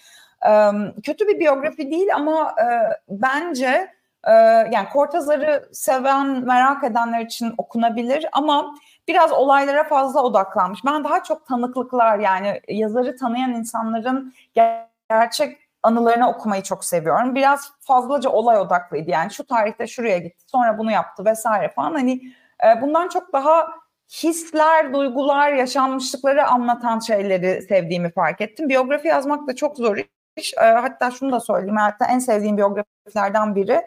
Ee, 0.46 0.70
kötü 1.02 1.28
bir 1.28 1.40
biyografi 1.40 1.90
değil 1.90 2.14
ama 2.14 2.54
e, 2.62 2.66
bence 3.08 3.98
e, 4.24 4.32
yani 4.72 4.88
Cortázar'ı 4.92 5.68
seven, 5.72 6.26
merak 6.26 6.84
edenler 6.84 7.20
için 7.20 7.54
okunabilir 7.58 8.26
ama 8.32 8.74
biraz 9.08 9.32
olaylara 9.32 9.84
fazla 9.84 10.22
odaklanmış. 10.22 10.84
Ben 10.84 11.04
daha 11.04 11.22
çok 11.22 11.46
tanıklıklar 11.46 12.18
yani 12.18 12.60
yazarı 12.68 13.16
tanıyan 13.16 13.52
insanların 13.52 14.34
gerçek 14.54 15.67
anılarını 15.82 16.28
okumayı 16.28 16.62
çok 16.62 16.84
seviyorum. 16.84 17.34
Biraz 17.34 17.72
fazlaca 17.80 18.30
olay 18.30 18.58
odaklıydı 18.58 19.10
yani 19.10 19.30
şu 19.30 19.46
tarihte 19.46 19.86
şuraya 19.86 20.18
gitti 20.18 20.44
sonra 20.46 20.78
bunu 20.78 20.90
yaptı 20.92 21.24
vesaire 21.24 21.72
falan 21.72 21.92
hani 21.92 22.20
e, 22.64 22.82
bundan 22.82 23.08
çok 23.08 23.32
daha 23.32 23.68
hisler, 24.10 24.92
duygular, 24.92 25.52
yaşanmışlıkları 25.52 26.46
anlatan 26.46 26.98
şeyleri 26.98 27.62
sevdiğimi 27.62 28.12
fark 28.12 28.40
ettim. 28.40 28.68
Biyografi 28.68 29.08
yazmak 29.08 29.48
da 29.48 29.56
çok 29.56 29.76
zor 29.76 29.96
iş. 30.36 30.54
E, 30.54 30.60
hatta 30.60 31.10
şunu 31.10 31.32
da 31.32 31.40
söyleyeyim 31.40 31.76
hatta 31.76 32.06
en 32.06 32.18
sevdiğim 32.18 32.56
biyografilerden 32.56 33.54
biri 33.54 33.82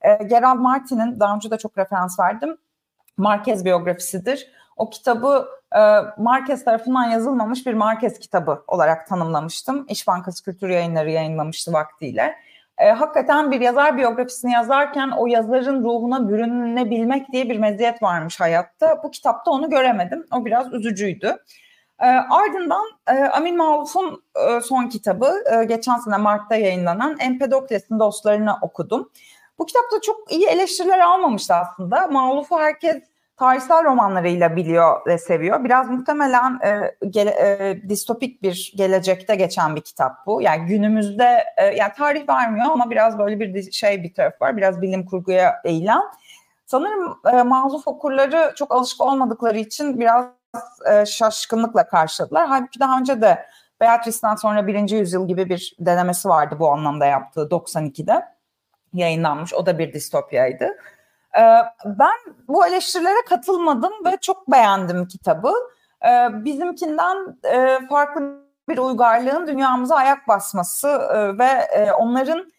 e, 0.00 0.24
Gerald 0.24 0.58
Martin'in 0.58 1.20
daha 1.20 1.34
önce 1.34 1.50
de 1.50 1.58
çok 1.58 1.78
referans 1.78 2.20
verdim. 2.20 2.56
Marquez 3.16 3.64
biyografisidir. 3.64 4.52
O 4.76 4.90
kitabı 4.90 5.48
Marquez 6.18 6.64
tarafından 6.64 7.04
yazılmamış 7.04 7.66
bir 7.66 7.74
Marquez 7.74 8.18
kitabı 8.18 8.64
olarak 8.68 9.06
tanımlamıştım. 9.06 9.86
İş 9.88 10.06
Bankası 10.06 10.44
Kültür 10.44 10.68
Yayınları 10.68 11.10
yayınlamıştı 11.10 11.72
vaktiyle. 11.72 12.34
E, 12.78 12.90
hakikaten 12.90 13.50
bir 13.50 13.60
yazar 13.60 13.96
biyografisini 13.96 14.52
yazarken 14.52 15.10
o 15.10 15.26
yazarın 15.26 15.84
ruhuna 15.84 16.28
bürünebilmek 16.28 17.32
diye 17.32 17.50
bir 17.50 17.58
meziyet 17.58 18.02
varmış 18.02 18.40
hayatta. 18.40 19.02
Bu 19.04 19.10
kitapta 19.10 19.50
onu 19.50 19.70
göremedim. 19.70 20.26
O 20.32 20.44
biraz 20.44 20.72
üzücüydü. 20.72 21.36
E, 22.00 22.06
ardından 22.06 22.84
e, 23.06 23.12
Amin 23.12 23.56
Maluf'un 23.56 24.22
e, 24.36 24.60
son 24.60 24.88
kitabı 24.88 25.34
e, 25.52 25.64
geçen 25.64 25.96
sene 25.96 26.16
Mart'ta 26.16 26.56
yayınlanan 26.56 27.16
Empedokles'in 27.20 27.98
Dostlarını 27.98 28.54
okudum. 28.62 29.10
Bu 29.58 29.66
kitapta 29.66 30.00
çok 30.00 30.32
iyi 30.32 30.46
eleştiriler 30.46 30.98
almamıştı 30.98 31.54
aslında. 31.54 32.06
Maluf'u 32.06 32.58
herkes 32.58 33.02
tarihsel 33.36 33.84
romanlarıyla 33.84 34.56
biliyor 34.56 35.06
ve 35.06 35.18
seviyor. 35.18 35.64
Biraz 35.64 35.90
muhtemelen 35.90 36.60
e, 36.64 36.94
gele, 37.10 37.30
e, 37.30 37.82
distopik 37.88 38.42
bir 38.42 38.72
gelecekte 38.76 39.34
geçen 39.34 39.76
bir 39.76 39.80
kitap 39.80 40.26
bu. 40.26 40.42
Yani 40.42 40.66
günümüzde 40.66 41.44
e, 41.56 41.64
yani 41.64 41.92
tarih 41.92 42.28
vermiyor 42.28 42.66
ama 42.70 42.90
biraz 42.90 43.18
böyle 43.18 43.40
bir 43.40 43.72
şey 43.72 44.02
bir 44.02 44.14
taraf 44.14 44.42
var. 44.42 44.56
Biraz 44.56 44.82
bilim 44.82 45.06
kurguya 45.06 45.60
eğilen. 45.64 46.02
Sanırım 46.66 47.18
e, 47.32 47.42
mazluf 47.42 47.88
okurları 47.88 48.52
çok 48.56 48.74
alışık 48.74 49.00
olmadıkları 49.00 49.58
için 49.58 50.00
biraz 50.00 50.26
e, 50.92 51.06
şaşkınlıkla 51.06 51.86
karşıladılar. 51.86 52.46
Halbuki 52.46 52.80
daha 52.80 52.98
önce 52.98 53.20
de 53.20 53.46
Beatrice'den 53.80 54.34
sonra 54.34 54.66
birinci 54.66 54.96
yüzyıl 54.96 55.28
gibi 55.28 55.48
bir 55.48 55.76
denemesi 55.80 56.28
vardı 56.28 56.56
bu 56.58 56.70
anlamda 56.70 57.06
yaptığı 57.06 57.40
92'de 57.40 58.26
yayınlanmış. 58.94 59.54
O 59.54 59.66
da 59.66 59.78
bir 59.78 59.92
distopyaydı. 59.92 60.76
Ee, 61.38 61.40
ben 61.84 62.34
bu 62.48 62.66
eleştirilere 62.66 63.24
katılmadım 63.28 63.92
ve 64.06 64.16
çok 64.20 64.50
beğendim 64.50 65.08
kitabı. 65.08 65.52
Ee, 66.06 66.28
bizimkinden 66.44 67.38
e, 67.44 67.78
farklı 67.88 68.42
bir 68.68 68.78
uygarlığın 68.78 69.46
dünyamıza 69.46 69.96
ayak 69.96 70.28
basması 70.28 70.88
e, 70.88 71.38
ve 71.38 71.50
e, 71.72 71.92
onların 71.92 72.52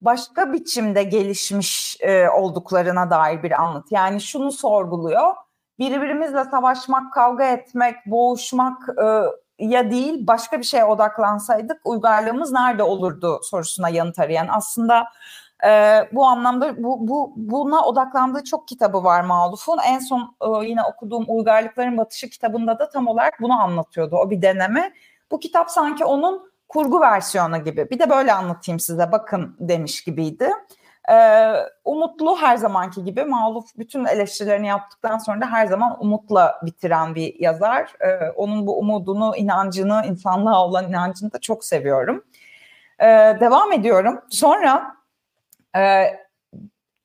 başka 0.00 0.52
biçimde 0.52 1.02
gelişmiş 1.02 1.98
olduklarına 2.36 3.10
dair 3.10 3.42
bir 3.42 3.62
anlat. 3.62 3.84
Yani 3.90 4.20
şunu 4.20 4.52
sorguluyor. 4.52 5.34
Birbirimizle 5.78 6.44
savaşmak, 6.44 7.12
kavga 7.12 7.44
etmek, 7.44 8.06
boğuşmak 8.06 8.88
ya 9.58 9.90
değil 9.90 10.26
başka 10.26 10.58
bir 10.58 10.64
şeye 10.64 10.84
odaklansaydık 10.84 11.80
uygarlığımız 11.84 12.52
nerede 12.52 12.82
olurdu 12.82 13.40
sorusuna 13.42 13.88
yanıt 13.88 14.18
arayan. 14.18 14.48
Aslında 14.50 15.04
e, 15.66 16.00
bu 16.12 16.26
anlamda 16.26 16.82
bu, 16.82 17.08
bu 17.08 17.32
buna 17.36 17.84
odaklandığı 17.84 18.44
çok 18.44 18.68
kitabı 18.68 19.04
var 19.04 19.20
Maluf'un. 19.20 19.78
En 19.86 19.98
son 19.98 20.36
e, 20.42 20.66
yine 20.66 20.82
okuduğum 20.82 21.24
Uygarlıkların 21.28 21.98
Batışı 21.98 22.30
kitabında 22.30 22.78
da 22.78 22.88
tam 22.88 23.06
olarak 23.06 23.40
bunu 23.40 23.60
anlatıyordu. 23.60 24.16
O 24.16 24.30
bir 24.30 24.42
deneme. 24.42 24.92
Bu 25.30 25.40
kitap 25.40 25.70
sanki 25.70 26.04
onun 26.04 26.52
kurgu 26.68 27.00
versiyonu 27.00 27.64
gibi. 27.64 27.90
Bir 27.90 27.98
de 27.98 28.10
böyle 28.10 28.32
anlatayım 28.32 28.80
size 28.80 29.12
bakın 29.12 29.56
demiş 29.60 30.04
gibiydi. 30.04 30.50
Ee, 31.10 31.52
umutlu 31.84 32.40
her 32.40 32.56
zamanki 32.56 33.04
gibi 33.04 33.24
Maluf 33.24 33.78
bütün 33.78 34.04
eleştirilerini 34.04 34.66
yaptıktan 34.66 35.18
sonra 35.18 35.40
da 35.40 35.46
her 35.46 35.66
zaman 35.66 35.96
umutla 36.00 36.60
bitiren 36.62 37.14
bir 37.14 37.40
yazar. 37.40 37.92
Ee, 38.00 38.30
onun 38.36 38.66
bu 38.66 38.78
umudunu, 38.78 39.36
inancını, 39.36 40.02
insanlığa 40.08 40.66
olan 40.66 40.88
inancını 40.88 41.32
da 41.32 41.38
çok 41.38 41.64
seviyorum. 41.64 42.24
Ee, 43.00 43.06
devam 43.40 43.72
ediyorum. 43.72 44.20
Sonra 44.30 44.94
e, 45.76 46.04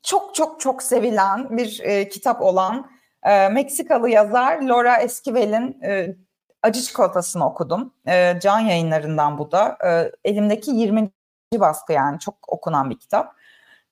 çok 0.04 0.36
çok 0.36 0.60
çok 0.60 0.84
sevilen 0.84 1.58
bir 1.58 1.80
e, 1.84 2.10
kitap 2.10 2.42
olan 2.42 2.92
e, 3.24 3.50
Meksikalı 3.50 4.10
yazar 4.10 4.62
Laura 4.62 4.98
Esquivel'in 4.98 5.82
e, 5.84 6.16
Acı 6.64 6.82
Çikolatasını 6.82 7.46
okudum. 7.48 7.94
E, 8.08 8.40
Can 8.42 8.60
yayınlarından 8.60 9.38
bu 9.38 9.52
da. 9.52 9.78
E, 9.86 10.12
elimdeki 10.30 10.72
20. 10.72 11.10
baskı 11.54 11.94
yani 11.94 12.20
çok 12.20 12.36
okunan 12.48 12.90
bir 12.90 13.00
kitap. 13.00 13.36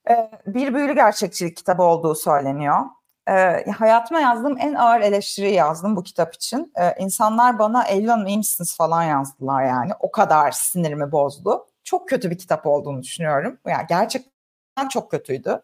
E, 0.10 0.32
bir 0.48 0.74
büyülü 0.74 0.96
gerçekçilik 0.96 1.58
kitabı 1.58 1.84
olduğu 1.84 2.16
söyleniyor. 2.16 2.80
E, 3.30 3.66
hayatıma 3.72 4.20
yazdığım 4.20 4.58
en 4.60 4.74
ağır 4.74 5.02
eleştiriyi 5.02 5.54
yazdım 5.54 5.96
bu 5.96 6.04
kitap 6.04 6.34
için. 6.34 6.74
E, 6.76 7.04
insanlar 7.04 7.60
bana 7.60 7.88
Eylül 7.88 8.08
Hanım 8.08 8.28
iyi 8.28 8.38
misiniz 8.38 8.78
falan 8.78 9.04
yazdılar 9.04 9.64
yani. 9.64 9.92
O 10.00 10.12
kadar 10.12 10.52
sinirimi 10.52 11.12
bozdu. 11.12 11.66
Çok 11.84 12.10
kötü 12.10 12.32
bir 12.32 12.38
kitap 12.38 12.66
olduğunu 12.66 13.04
düşünüyorum. 13.04 13.60
Yani 13.68 13.86
gerçekten 13.90 14.35
çok 14.90 15.12
kötüydü. 15.12 15.62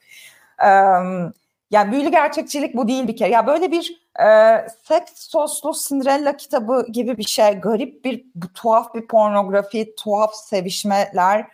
Ee, 0.64 0.68
yani 1.72 1.92
büyülü 1.92 2.12
gerçekçilik 2.12 2.76
bu 2.76 2.88
değil 2.88 3.08
bir 3.08 3.18
kere. 3.18 3.30
Ya 3.30 3.48
böyle 3.48 3.72
bir 3.72 4.02
e, 4.20 4.68
seks 4.84 5.12
soslu 5.16 5.74
Cinderella 5.88 6.38
kitabı 6.38 6.86
gibi 6.92 7.18
bir 7.18 7.24
şey. 7.24 7.54
Garip 7.54 8.06
bir 8.06 8.26
bu, 8.36 8.54
tuhaf 8.54 8.96
bir 8.96 9.08
pornografi, 9.08 9.96
tuhaf 9.96 10.36
sevişmeler. 10.36 11.48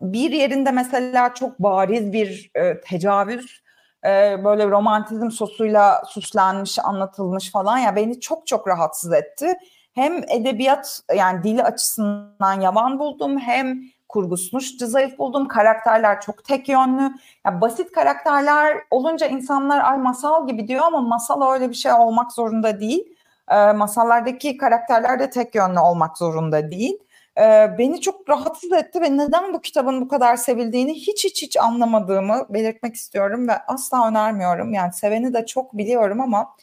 Bir 0.00 0.30
yerinde 0.30 0.70
mesela 0.70 1.34
çok 1.34 1.58
bariz 1.58 2.12
bir 2.12 2.50
e, 2.54 2.80
tecavüz 2.80 3.62
e, 4.04 4.44
böyle 4.44 4.66
romantizm 4.66 5.30
sosuyla 5.30 6.02
süslenmiş, 6.08 6.78
anlatılmış 6.78 7.50
falan 7.50 7.78
ya 7.78 7.96
beni 7.96 8.20
çok 8.20 8.46
çok 8.46 8.68
rahatsız 8.68 9.12
etti. 9.12 9.54
Hem 9.94 10.24
edebiyat 10.28 11.00
yani 11.16 11.42
dili 11.42 11.62
açısından 11.62 12.60
yavan 12.60 12.98
buldum 12.98 13.38
hem 13.38 13.80
kurgusunu 14.08 14.60
zayıf 14.78 15.18
buldum. 15.18 15.48
Karakterler 15.48 16.20
çok 16.20 16.44
tek 16.44 16.68
yönlü. 16.68 17.14
Yani 17.46 17.60
basit 17.60 17.92
karakterler 17.92 18.76
olunca 18.90 19.26
insanlar 19.26 19.84
ay 19.84 19.98
masal 19.98 20.46
gibi 20.46 20.68
diyor 20.68 20.82
ama 20.84 21.00
masal 21.00 21.52
öyle 21.52 21.70
bir 21.70 21.74
şey 21.74 21.92
olmak 21.92 22.32
zorunda 22.32 22.80
değil. 22.80 23.16
E, 23.50 23.72
masallardaki 23.72 24.56
karakterler 24.56 25.18
de 25.18 25.30
tek 25.30 25.54
yönlü 25.54 25.80
olmak 25.80 26.18
zorunda 26.18 26.70
değil. 26.70 26.98
E, 27.38 27.74
beni 27.78 28.00
çok 28.00 28.28
rahatsız 28.28 28.72
etti 28.72 29.00
ve 29.00 29.16
neden 29.16 29.52
bu 29.52 29.60
kitabın 29.60 30.00
bu 30.00 30.08
kadar 30.08 30.36
sevildiğini 30.36 30.94
hiç 30.94 31.24
hiç 31.24 31.42
hiç 31.42 31.56
anlamadığımı 31.56 32.46
belirtmek 32.50 32.94
istiyorum 32.94 33.48
ve 33.48 33.58
asla 33.66 34.08
önermiyorum. 34.08 34.72
Yani 34.72 34.92
seveni 34.92 35.34
de 35.34 35.46
çok 35.46 35.78
biliyorum 35.78 36.20
ama 36.20 36.56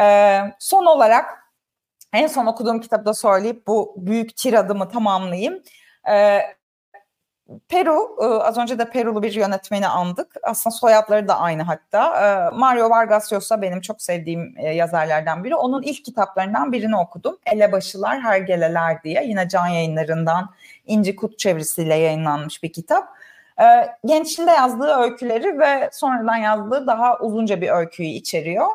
e, 0.00 0.38
son 0.58 0.86
olarak 0.86 1.46
en 2.12 2.26
son 2.26 2.46
okuduğum 2.46 2.80
kitabı 2.80 3.06
da 3.06 3.14
söyleyip 3.14 3.66
bu 3.66 3.94
büyük 3.96 4.36
tiradımı 4.36 4.88
tamamlayayım. 4.88 5.62
E, 6.10 6.40
Peru, 7.68 8.16
e, 8.20 8.24
az 8.24 8.58
önce 8.58 8.78
de 8.78 8.90
Perulu 8.90 9.22
bir 9.22 9.34
yönetmeni 9.34 9.88
andık. 9.88 10.34
Aslında 10.42 10.76
soyadları 10.76 11.28
da 11.28 11.38
aynı 11.38 11.62
hatta. 11.62 12.26
E, 12.26 12.56
Mario 12.56 12.90
Vargas 12.90 13.32
Llosa 13.32 13.62
benim 13.62 13.80
çok 13.80 14.02
sevdiğim 14.02 14.54
e, 14.56 14.74
yazarlardan 14.74 15.44
biri. 15.44 15.54
Onun 15.54 15.82
ilk 15.82 16.04
kitaplarından 16.04 16.72
birini 16.72 16.96
okudum. 16.96 17.38
Elebaşılar 17.46 18.20
Hergeleler 18.20 19.02
diye. 19.02 19.24
Yine 19.24 19.48
Can 19.48 19.66
Yayınları'ndan 19.66 20.50
İnci 20.86 21.16
Kut 21.16 21.38
çevirisiyle 21.38 21.94
yayınlanmış 21.94 22.62
bir 22.62 22.72
kitap. 22.72 23.08
Gençliğinde 24.04 24.52
yazdığı 24.52 24.96
öyküleri 24.96 25.58
ve 25.58 25.90
sonradan 25.92 26.36
yazdığı 26.36 26.86
daha 26.86 27.18
uzunca 27.18 27.60
bir 27.60 27.68
öyküyü 27.68 28.08
içeriyor. 28.08 28.66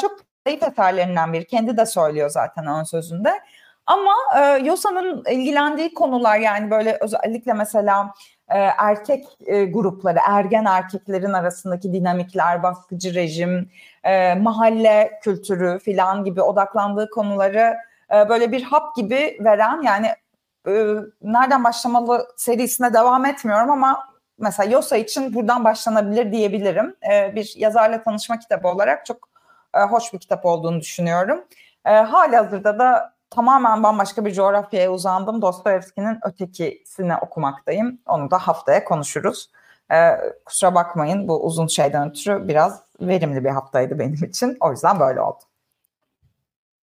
Çok 0.00 0.20
zayıf 0.46 0.62
eserlerinden 0.62 1.32
biri. 1.32 1.46
Kendi 1.46 1.76
de 1.76 1.86
söylüyor 1.86 2.30
zaten 2.30 2.66
ön 2.66 2.82
sözünde. 2.82 3.40
Ama 3.90 4.14
e, 4.38 4.58
Yosa'nın 4.64 5.24
ilgilendiği 5.30 5.94
konular 5.94 6.38
yani 6.38 6.70
böyle 6.70 6.98
özellikle 7.00 7.52
mesela 7.52 8.14
e, 8.48 8.58
erkek 8.58 9.26
e, 9.46 9.64
grupları, 9.64 10.18
ergen 10.28 10.64
erkeklerin 10.64 11.32
arasındaki 11.32 11.92
dinamikler, 11.92 12.62
baskıcı 12.62 13.14
rejim, 13.14 13.70
e, 14.04 14.34
mahalle 14.34 15.20
kültürü 15.22 15.78
filan 15.78 16.24
gibi 16.24 16.42
odaklandığı 16.42 17.10
konuları 17.10 17.76
e, 18.14 18.28
böyle 18.28 18.52
bir 18.52 18.62
hap 18.62 18.96
gibi 18.96 19.38
veren 19.40 19.82
yani 19.82 20.06
e, 20.68 20.94
nereden 21.22 21.64
başlamalı 21.64 22.26
serisine 22.36 22.94
devam 22.94 23.26
etmiyorum 23.26 23.70
ama 23.70 24.08
mesela 24.38 24.70
Yosa 24.70 24.96
için 24.96 25.34
buradan 25.34 25.64
başlanabilir 25.64 26.32
diyebilirim. 26.32 26.96
E, 27.12 27.34
bir 27.34 27.54
yazarla 27.56 28.02
tanışma 28.02 28.38
kitabı 28.38 28.68
olarak 28.68 29.06
çok 29.06 29.28
e, 29.74 29.80
hoş 29.80 30.12
bir 30.12 30.18
kitap 30.18 30.46
olduğunu 30.46 30.80
düşünüyorum. 30.80 31.44
E, 31.86 31.90
hali 31.90 32.36
hazırda 32.36 32.78
da 32.78 33.19
tamamen 33.30 33.82
bambaşka 33.82 34.24
bir 34.24 34.32
coğrafyaya 34.32 34.92
uzandım. 34.92 35.42
Dostoyevski'nin 35.42 36.18
ötekisini 36.24 37.16
okumaktayım. 37.16 38.00
Onu 38.06 38.30
da 38.30 38.38
haftaya 38.38 38.84
konuşuruz. 38.84 39.50
Ee, 39.92 40.10
kusura 40.44 40.74
bakmayın 40.74 41.28
bu 41.28 41.44
uzun 41.44 41.66
şeyden 41.66 42.10
ötürü 42.10 42.48
biraz 42.48 42.82
verimli 43.00 43.44
bir 43.44 43.50
haftaydı 43.50 43.98
benim 43.98 44.24
için. 44.24 44.56
O 44.60 44.70
yüzden 44.70 45.00
böyle 45.00 45.20
oldu. 45.20 45.42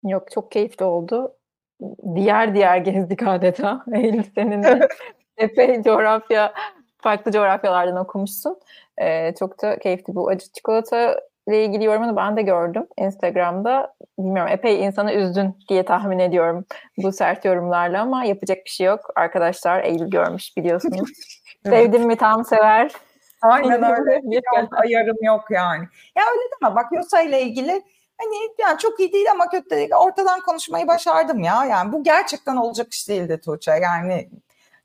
Yok 0.04 0.30
çok 0.30 0.52
keyifli 0.52 0.84
oldu. 0.84 1.32
Diğer 2.14 2.54
diğer 2.54 2.76
gezdik 2.76 3.22
adeta. 3.22 3.84
Eylül 3.92 4.24
seninle 4.34 4.88
epey 5.36 5.82
coğrafya, 5.82 6.54
farklı 6.98 7.32
coğrafyalardan 7.32 7.96
okumuşsun. 7.96 8.60
Ee, 8.98 9.34
çok 9.38 9.62
da 9.62 9.78
keyifli 9.78 10.14
bu 10.14 10.28
acı 10.28 10.52
çikolata 10.52 11.20
ile 11.48 11.64
ilgili 11.64 11.84
yorumunu 11.84 12.16
ben 12.16 12.36
de 12.36 12.42
gördüm 12.42 12.86
Instagram'da. 12.98 13.94
Bilmiyorum 14.18 14.52
epey 14.52 14.84
insanı 14.84 15.12
üzdün 15.12 15.54
diye 15.68 15.84
tahmin 15.84 16.18
ediyorum 16.18 16.64
bu 16.96 17.12
sert 17.12 17.44
yorumlarla 17.44 18.02
ama 18.02 18.24
yapacak 18.24 18.58
bir 18.64 18.70
şey 18.70 18.86
yok. 18.86 19.00
Arkadaşlar 19.16 19.84
Eylül 19.84 20.10
görmüş 20.10 20.56
biliyorsunuz. 20.56 21.10
Sevdim 21.66 22.06
mi 22.06 22.16
tam 22.16 22.44
sever. 22.44 22.92
Aynen 23.42 23.82
öyle. 23.82 24.20
Bir 24.22 24.42
ayarım 24.70 25.16
yok 25.22 25.44
yani. 25.50 25.84
Ya 26.16 26.24
öyle 26.32 26.42
deme 26.62 26.74
bak 26.74 26.86
Yosa 26.92 27.20
ile 27.20 27.42
ilgili 27.42 27.82
hani 28.18 28.36
yani 28.58 28.78
çok 28.78 29.00
iyi 29.00 29.12
değil 29.12 29.30
ama 29.30 29.48
kötü 29.48 29.70
değil. 29.70 29.90
Ortadan 29.94 30.40
konuşmayı 30.40 30.86
başardım 30.86 31.38
ya. 31.38 31.64
Yani 31.64 31.92
bu 31.92 32.02
gerçekten 32.02 32.56
olacak 32.56 32.92
iş 32.92 33.08
değildi 33.08 33.40
Tuğçe. 33.44 33.70
Yani 33.70 34.28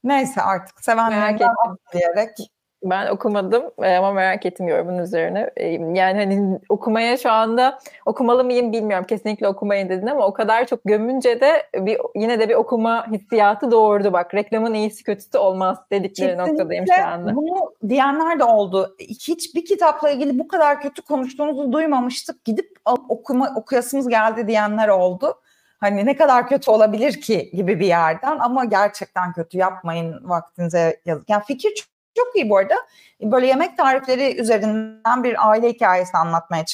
neyse 0.04 0.42
artık 0.42 0.84
sevenlerden 0.84 1.56
diyerek 1.94 2.38
ben 2.84 3.08
okumadım 3.08 3.64
e, 3.84 3.96
ama 3.96 4.12
merak 4.12 4.46
ettim 4.46 4.68
yorumun 4.68 4.98
üzerine. 4.98 5.52
E, 5.58 5.68
yani 5.70 6.20
hani 6.20 6.60
okumaya 6.70 7.18
şu 7.18 7.32
anda 7.32 7.80
okumalı 8.06 8.44
mıyım 8.44 8.72
bilmiyorum. 8.72 9.06
Kesinlikle 9.10 9.48
okumayın 9.48 9.90
dedin 9.90 10.08
ama 10.08 10.28
o 10.28 10.34
kadar 10.34 10.68
çok 10.68 10.80
gömünce 10.86 11.42
de 11.42 11.64
bir 11.76 11.98
yine 12.16 12.40
de 12.40 12.50
bir 12.50 12.56
okuma 12.56 13.08
hissiyatı 13.12 13.72
doğurdu 13.72 14.14
bak. 14.14 14.34
Reklamın 14.34 14.74
iyisi 14.74 15.04
kötüsü 15.04 15.38
olmaz 15.38 15.78
dedikleri 15.92 16.30
Kesinlikle 16.30 16.54
noktadayım 16.54 16.86
şu 16.96 17.06
anda. 17.06 17.36
Bunu 17.36 17.74
diyenler 17.90 18.40
de 18.40 18.44
oldu. 18.44 18.96
Hiç 19.00 19.56
bir 19.56 19.66
kitapla 19.66 20.10
ilgili 20.10 20.40
bu 20.40 20.48
kadar 20.48 20.82
kötü 20.82 21.02
konuştuğunuzu 21.02 21.72
duymamıştık. 21.72 22.46
Gidip 22.46 22.72
okuma 23.10 23.54
okuyasımız 23.56 24.08
geldi 24.08 24.48
diyenler 24.48 24.88
oldu. 24.88 25.42
Hani 25.80 26.06
ne 26.06 26.16
kadar 26.16 26.48
kötü 26.48 26.72
olabilir 26.72 27.22
ki 27.22 27.52
gibi 27.54 27.80
bir 27.80 27.86
yerden 27.86 28.40
ama 28.40 28.66
gerçekten 28.66 29.34
kötü 29.34 29.58
yapmayın 29.58 30.30
vaktinize 30.30 31.02
yazık. 31.06 31.30
Yani 31.30 31.44
fikir 31.48 31.91
çok 32.16 32.36
iyi 32.36 32.50
bu 32.50 32.58
arada. 32.58 32.76
Böyle 33.22 33.48
yemek 33.48 33.78
tarifleri 33.78 34.42
üzerinden 34.42 35.24
bir 35.24 35.50
aile 35.50 35.70
hikayesi 35.70 36.18
anlatmaya 36.18 36.66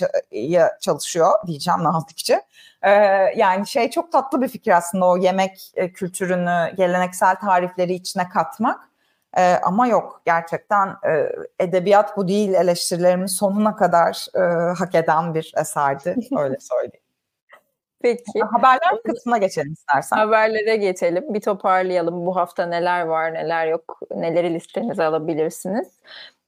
çalışıyor 0.81 1.31
diyeceğim 1.47 1.83
nazikçe. 1.83 2.41
Ee, 2.81 2.91
yani 3.35 3.67
şey 3.67 3.89
çok 3.89 4.11
tatlı 4.11 4.41
bir 4.41 4.47
fikir 4.47 4.71
aslında 4.71 5.05
o 5.05 5.17
yemek 5.17 5.71
e, 5.75 5.91
kültürünü, 5.91 6.75
geleneksel 6.77 7.35
tarifleri 7.35 7.93
içine 7.93 8.29
katmak. 8.29 8.87
Ee, 9.37 9.59
ama 9.63 9.87
yok 9.87 10.21
gerçekten 10.25 10.87
e, 10.87 11.31
edebiyat 11.59 12.17
bu 12.17 12.27
değil 12.27 12.53
eleştirilerimi 12.53 13.29
sonuna 13.29 13.75
kadar 13.75 14.27
e, 14.35 14.73
hak 14.73 14.95
eden 14.95 15.33
bir 15.33 15.53
eserdi 15.57 16.15
öyle 16.37 16.57
söyleyeyim. 16.59 17.06
Peki. 18.01 18.39
Haberler 18.51 19.01
kısmına 19.05 19.37
geçelim 19.37 19.73
istersen. 19.73 20.17
Haberlere 20.17 20.75
geçelim. 20.75 21.33
Bir 21.33 21.41
toparlayalım. 21.41 22.25
Bu 22.25 22.35
hafta 22.35 22.65
neler 22.65 23.01
var, 23.01 23.33
neler 23.33 23.67
yok, 23.67 23.99
neleri 24.15 24.53
listenize 24.53 25.03
alabilirsiniz. 25.03 25.87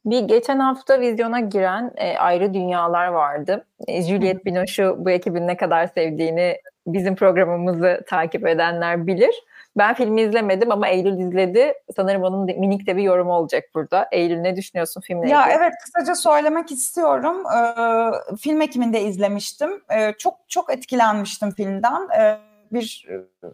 Bir 0.05 0.21
geçen 0.21 0.59
hafta 0.59 0.99
vizyona 0.99 1.39
giren 1.39 1.91
e, 1.97 2.17
ayrı 2.17 2.53
dünyalar 2.53 3.07
vardı. 3.07 3.65
E, 3.87 4.01
Juliette 4.01 4.45
Binoche'u 4.45 4.95
bu 5.05 5.09
ekibin 5.09 5.47
ne 5.47 5.57
kadar 5.57 5.87
sevdiğini 5.87 6.57
bizim 6.87 7.15
programımızı 7.15 8.01
takip 8.07 8.47
edenler 8.47 9.07
bilir. 9.07 9.43
Ben 9.77 9.93
filmi 9.93 10.21
izlemedim 10.21 10.71
ama 10.71 10.87
Eylül 10.87 11.19
izledi. 11.19 11.73
Sanırım 11.95 12.23
onun 12.23 12.45
minik 12.45 12.87
de 12.87 12.97
bir 12.97 13.03
yorum 13.03 13.29
olacak 13.29 13.63
burada. 13.75 14.07
Eylül 14.11 14.37
ne 14.37 14.55
düşünüyorsun 14.55 15.01
filmle 15.01 15.29
Ya 15.29 15.47
evet 15.51 15.73
kısaca 15.83 16.15
söylemek 16.15 16.71
istiyorum. 16.71 17.43
Ee, 17.45 18.35
film 18.35 18.61
ekiminde 18.61 19.01
izlemiştim. 19.01 19.81
Ee, 19.95 20.13
çok 20.17 20.35
çok 20.47 20.73
etkilenmiştim 20.73 21.51
filmden. 21.51 22.07
Ee, 22.19 22.37
bir 22.71 23.07
e, 23.09 23.47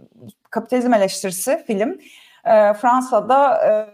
kapitalizm 0.50 0.94
eleştirisi 0.94 1.64
film. 1.68 2.00
E, 2.46 2.74
Fransa'da 2.74 3.68
e, 3.68 3.88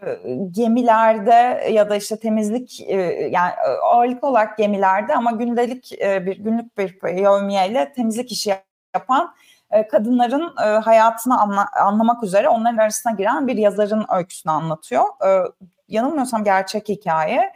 gemilerde 0.52 1.70
ya 1.72 1.90
da 1.90 1.96
işte 1.96 2.20
temizlik 2.20 2.82
e, 2.82 2.96
yani 3.32 3.52
ağırlık 3.84 4.24
olarak 4.24 4.58
gemilerde 4.58 5.16
ama 5.16 5.32
gündelik 5.32 6.02
e, 6.02 6.26
bir 6.26 6.38
günlük 6.38 6.78
bir 6.78 7.18
yevmiyeyle 7.18 7.94
temizlik 7.96 8.32
işi 8.32 8.54
yapan 8.96 9.34
e, 9.72 9.88
kadınların 9.88 10.54
e, 10.64 10.66
hayatını 10.66 11.42
anla, 11.42 11.68
anlamak 11.82 12.24
üzere 12.24 12.50
onların 12.50 12.78
arasına 12.78 13.12
giren 13.12 13.48
bir 13.48 13.58
yazarın 13.58 14.06
öyküsünü 14.16 14.54
anlatıyor. 14.54 15.04
E, 15.26 15.52
yanılmıyorsam 15.88 16.44
gerçek 16.44 16.90
hikaye. 16.90 17.54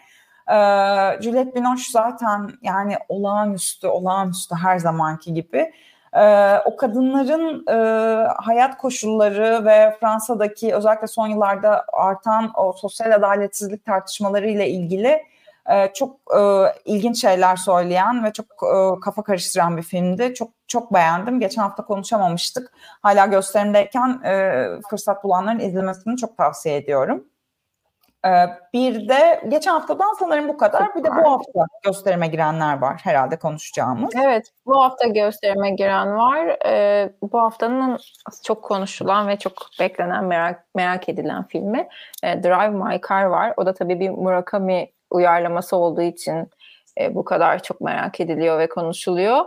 Juliette 1.22 1.56
Binoche 1.56 1.92
zaten 1.92 2.50
yani 2.62 2.98
olağanüstü, 3.10 3.88
olağanüstü 3.88 4.56
her 4.56 4.78
zamanki 4.78 5.34
gibi. 5.34 5.74
o 6.66 6.78
kadınların 6.78 7.66
hayat 8.38 8.78
koşulları 8.78 9.66
ve 9.66 9.96
Fransa'daki 10.00 10.76
özellikle 10.76 11.08
son 11.08 11.28
yıllarda 11.28 11.86
artan 11.94 12.52
o 12.56 12.74
sosyal 12.74 13.12
adaletsizlik 13.12 13.86
tartışmaları 13.86 14.50
ile 14.50 14.70
ilgili 14.70 15.24
e, 15.70 15.94
çok 15.94 16.20
e, 16.38 16.42
ilginç 16.86 17.22
şeyler 17.22 17.56
söyleyen 17.56 18.24
ve 18.24 18.34
çok 18.34 18.46
e, 18.46 19.00
kafa 19.00 19.24
karıştıran 19.24 19.78
bir 19.78 19.84
filmdi. 19.84 20.34
Çok 20.34 20.52
çok 20.68 20.94
beğendim. 20.94 21.40
Geçen 21.40 21.62
hafta 21.62 21.86
konuşamamıştık. 21.86 22.72
Hala 23.02 23.26
gösterimdeyken 23.26 24.22
e, 24.24 24.66
fırsat 24.90 25.24
bulanların 25.24 25.60
izlemesini 25.60 26.18
çok 26.18 26.38
tavsiye 26.38 26.76
ediyorum. 26.76 27.24
E, 28.26 28.30
bir 28.74 29.10
de 29.10 29.42
geçen 29.48 29.72
haftadan 29.72 30.14
sanırım 30.20 30.48
bu 30.48 30.58
kadar. 30.58 30.96
Bir 30.96 31.04
de 31.04 31.10
bu 31.10 31.32
hafta 31.32 31.66
gösterime 31.84 32.28
girenler 32.28 32.82
var 32.82 33.02
herhalde 33.04 33.40
konuşacağımız. 33.40 34.10
Evet, 34.26 34.52
bu 34.66 34.84
hafta 34.84 35.08
gösterime 35.08 35.70
giren 35.70 36.18
var. 36.18 36.58
Ee, 36.66 37.14
bu 37.22 37.42
haftanın 37.42 38.00
çok 38.44 38.64
konuşulan 38.64 39.28
ve 39.28 39.38
çok 39.38 39.54
beklenen, 39.80 40.24
merak 40.24 40.66
merak 40.76 41.10
edilen 41.10 41.44
filmi 41.44 41.88
e, 42.24 42.44
Drive 42.44 42.70
My 42.70 43.02
Car 43.10 43.24
var. 43.24 43.54
O 43.58 43.66
da 43.66 43.74
tabii 43.74 44.00
bir 44.00 44.10
Murakami 44.10 44.92
uyarlaması 45.16 45.76
olduğu 45.78 46.02
için 46.02 46.50
e, 47.02 47.16
bu 47.16 47.26
kadar 47.26 47.64
çok 47.64 47.82
merak 47.82 48.20
ediliyor 48.20 48.60
ve 48.60 48.70
konuşuluyor. 48.70 49.46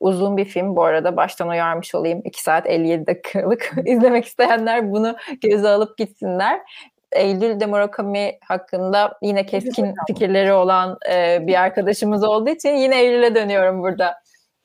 Uzun 0.00 0.36
bir 0.36 0.44
film 0.44 0.76
bu 0.76 0.84
arada 0.84 1.16
baştan 1.16 1.48
uyarmış 1.48 1.94
olayım. 1.94 2.20
2 2.24 2.42
saat 2.42 2.66
57 2.66 3.06
dakikalık 3.06 3.72
izlemek 3.86 4.24
isteyenler 4.24 4.92
bunu 4.92 5.16
göze 5.42 5.68
alıp 5.68 5.98
gitsinler. 5.98 6.60
Eylül 7.12 7.60
de 7.60 7.66
Murakami 7.66 8.38
hakkında 8.44 9.18
yine 9.22 9.46
keskin 9.46 9.94
fikirleri 10.06 10.52
olan 10.52 10.98
e, 11.12 11.46
bir 11.46 11.60
arkadaşımız 11.60 12.24
olduğu 12.24 12.50
için 12.50 12.70
yine 12.70 13.00
Eylül'e 13.00 13.34
dönüyorum 13.34 13.82
burada. 13.82 14.14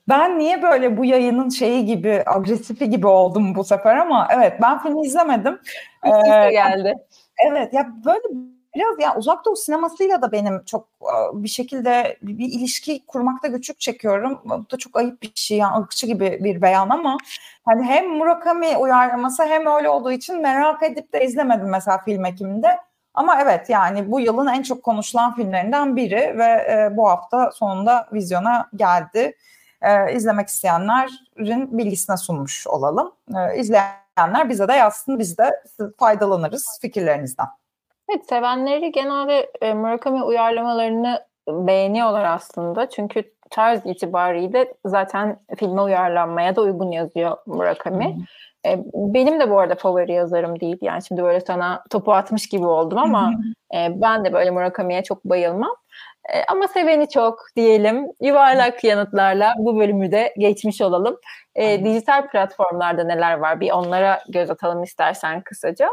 Ben 0.08 0.38
niye 0.38 0.62
böyle 0.62 0.96
bu 0.96 1.04
yayının 1.04 1.48
şeyi 1.48 1.84
gibi 1.84 2.22
agresifi 2.26 2.90
gibi 2.90 3.06
oldum 3.06 3.54
bu 3.54 3.64
sefer 3.64 3.96
ama 3.96 4.28
evet 4.34 4.52
ben 4.62 4.78
filmi 4.78 5.06
izlemedim. 5.06 5.60
Ee, 6.04 6.50
geldi. 6.50 6.94
Evet 7.48 7.72
ya 7.72 7.86
böyle 8.04 8.55
biraz 8.76 9.00
ya 9.00 9.16
uzak 9.16 9.44
doğu 9.44 9.56
sinemasıyla 9.56 10.22
da 10.22 10.32
benim 10.32 10.64
çok 10.64 10.88
bir 11.32 11.48
şekilde 11.48 12.18
bir 12.22 12.46
ilişki 12.46 13.06
kurmakta 13.06 13.48
güçlük 13.48 13.80
çekiyorum. 13.80 14.40
Bu 14.44 14.70
da 14.70 14.76
çok 14.76 14.96
ayıp 14.96 15.22
bir 15.22 15.32
şey 15.34 15.58
yani 15.58 15.82
ırkçı 15.82 16.06
gibi 16.06 16.38
bir 16.40 16.62
beyan 16.62 16.88
ama 16.88 17.16
hani 17.64 17.84
hem 17.84 18.08
Murakami 18.08 18.76
uyarlaması 18.76 19.44
hem 19.44 19.66
öyle 19.66 19.88
olduğu 19.88 20.12
için 20.12 20.40
merak 20.40 20.82
edip 20.82 21.12
de 21.12 21.24
izlemedim 21.24 21.68
mesela 21.68 21.98
film 21.98 22.24
ekiminde. 22.24 22.78
Ama 23.14 23.42
evet 23.42 23.70
yani 23.70 24.10
bu 24.10 24.20
yılın 24.20 24.46
en 24.46 24.62
çok 24.62 24.82
konuşulan 24.82 25.34
filmlerinden 25.34 25.96
biri 25.96 26.38
ve 26.38 26.44
e, 26.44 26.96
bu 26.96 27.08
hafta 27.08 27.50
sonunda 27.50 28.08
vizyona 28.12 28.70
geldi. 28.76 29.36
E, 29.82 30.14
izlemek 30.14 30.48
isteyenlerin 30.48 31.78
bilgisine 31.78 32.16
sunmuş 32.16 32.66
olalım. 32.66 33.12
E, 33.36 33.58
izleyenler 33.58 34.48
bize 34.48 34.68
de 34.68 34.72
yazsın, 34.72 35.18
biz 35.18 35.38
de 35.38 35.62
faydalanırız 35.98 36.78
fikirlerinizden. 36.82 37.46
Evet, 38.10 38.26
sevenleri 38.28 38.92
genelde 38.92 39.50
e, 39.60 39.74
Murakami 39.74 40.22
uyarlamalarını 40.22 41.24
beğeniyorlar 41.48 42.24
aslında. 42.24 42.88
Çünkü 42.88 43.22
tarz 43.50 43.86
itibariyle 43.86 44.74
zaten 44.84 45.38
filme 45.58 45.82
uyarlanmaya 45.82 46.56
da 46.56 46.60
uygun 46.60 46.90
yazıyor 46.90 47.36
Murakami. 47.46 48.14
Hmm. 48.14 48.22
E, 48.72 48.84
benim 48.94 49.40
de 49.40 49.50
bu 49.50 49.58
arada 49.58 49.74
favori 49.74 50.12
yazarım 50.12 50.60
değil. 50.60 50.78
Yani 50.80 51.02
şimdi 51.02 51.22
böyle 51.22 51.40
sana 51.40 51.84
topu 51.90 52.12
atmış 52.12 52.48
gibi 52.48 52.66
oldum 52.66 52.98
ama 52.98 53.32
e, 53.74 54.00
ben 54.00 54.24
de 54.24 54.32
böyle 54.32 54.50
Murakami'ye 54.50 55.02
çok 55.02 55.24
bayılmam. 55.24 55.76
E, 56.34 56.44
ama 56.48 56.68
seveni 56.68 57.08
çok 57.08 57.46
diyelim. 57.56 58.06
Yuvarlak 58.20 58.84
yanıtlarla 58.84 59.54
bu 59.58 59.78
bölümü 59.78 60.12
de 60.12 60.34
geçmiş 60.38 60.80
olalım. 60.80 61.16
E, 61.54 61.84
dijital 61.84 62.28
platformlarda 62.28 63.04
neler 63.04 63.38
var? 63.38 63.60
Bir 63.60 63.70
onlara 63.70 64.22
göz 64.28 64.50
atalım 64.50 64.82
istersen 64.82 65.42
kısaca. 65.42 65.88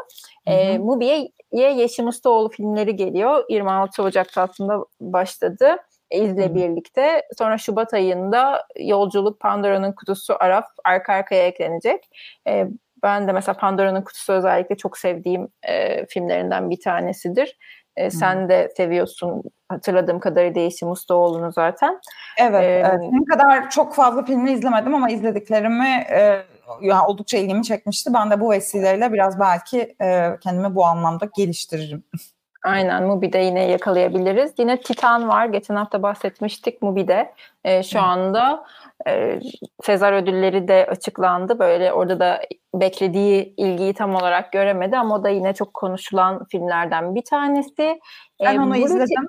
E, 0.46 0.78
Mubi'ye 0.78 1.32
Yeşim 1.52 2.08
Ustaoğlu 2.08 2.50
filmleri 2.50 2.96
geliyor. 2.96 3.46
26 3.50 4.04
Ocak'ta 4.04 4.42
aslında 4.42 4.86
başladı. 5.02 5.78
İzle 6.12 6.56
birlikte. 6.56 7.22
Sonra 7.38 7.58
Şubat 7.58 7.94
ayında 7.94 8.68
Yolculuk 8.80 9.40
Pandora'nın 9.40 9.92
Kutusu 9.92 10.36
Araf 10.40 10.66
arka 10.84 11.14
arkaya 11.14 11.48
eklenecek. 11.48 12.04
E, 12.48 12.68
ben 13.04 13.28
de 13.28 13.32
mesela 13.32 13.58
Pandora'nın 13.58 14.02
Kutusu 14.02 14.34
özellikle 14.34 14.78
çok 14.78 14.98
sevdiğim 14.98 15.48
e, 15.64 16.06
filmlerinden 16.06 16.70
bir 16.70 16.80
tanesidir. 16.80 17.58
E, 17.98 18.10
sen 18.10 18.50
de 18.50 18.74
seviyorsun 18.78 19.44
hatırladığım 19.70 20.20
kadarıyla 20.20 20.62
Yeşim 20.62 20.92
Ustaoğlu'nu 20.92 21.52
zaten. 21.52 22.00
Evet, 22.38 22.64
ee, 22.64 22.84
evet. 22.90 23.12
Ne 23.12 23.26
kadar 23.26 23.70
çok 23.70 23.96
fazla 23.96 24.26
filmi 24.26 24.52
izlemedim 24.52 24.96
ama 24.96 25.10
izlediklerimi 25.10 25.88
e, 25.88 26.46
yani 26.82 27.06
oldukça 27.08 27.38
ilgimi 27.38 27.64
çekmişti. 27.64 28.14
Ben 28.14 28.32
de 28.32 28.40
bu 28.40 28.52
vesileyle 28.52 29.14
biraz 29.14 29.40
belki 29.40 29.96
e, 30.02 30.38
kendimi 30.42 30.76
bu 30.76 30.86
anlamda 30.86 31.30
geliştiririm. 31.38 32.04
Aynen 32.64 33.04
Mubi'de 33.04 33.38
yine 33.38 33.64
yakalayabiliriz. 33.64 34.54
Yine 34.58 34.82
Titan 34.82 35.28
var. 35.28 35.46
Geçen 35.46 35.76
hafta 35.76 36.04
bahsetmiştik 36.04 36.82
Mubi'de. 36.82 37.34
E, 37.64 37.84
şu 37.84 38.00
anda 38.02 38.66
e, 39.08 39.40
Sezar 39.84 40.14
ödülleri 40.14 40.68
de 40.68 40.88
açıklandı. 40.90 41.60
Böyle 41.60 41.94
orada 41.94 42.20
da 42.20 42.42
beklediği 42.74 43.56
ilgiyi 43.58 43.94
tam 43.94 44.16
olarak 44.16 44.52
göremedi 44.52 44.98
ama 44.98 45.16
o 45.16 45.24
da 45.24 45.30
yine 45.30 45.54
çok 45.54 45.74
konuşulan 45.74 46.46
filmlerden 46.46 47.16
bir 47.16 47.24
tanesi. 47.26 48.00
Ben 48.44 48.56
e, 48.56 48.62
onu 48.62 48.78
izledim. 48.78 49.28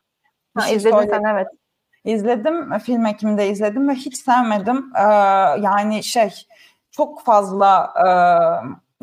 Ha, 0.57 0.61
şey 0.61 0.77
izledin 0.77 0.97
söyleyeyim. 0.97 1.23
sen 1.25 1.35
evet. 1.35 1.47
İzledim. 2.05 2.79
Film 2.79 3.07
ekiminde 3.07 3.49
izledim 3.49 3.89
ve 3.89 3.95
hiç 3.95 4.17
sevmedim. 4.17 4.93
Ee, 4.97 5.03
yani 5.61 6.03
şey 6.03 6.31
çok 6.91 7.25
fazla 7.25 7.93
e, 7.97 8.07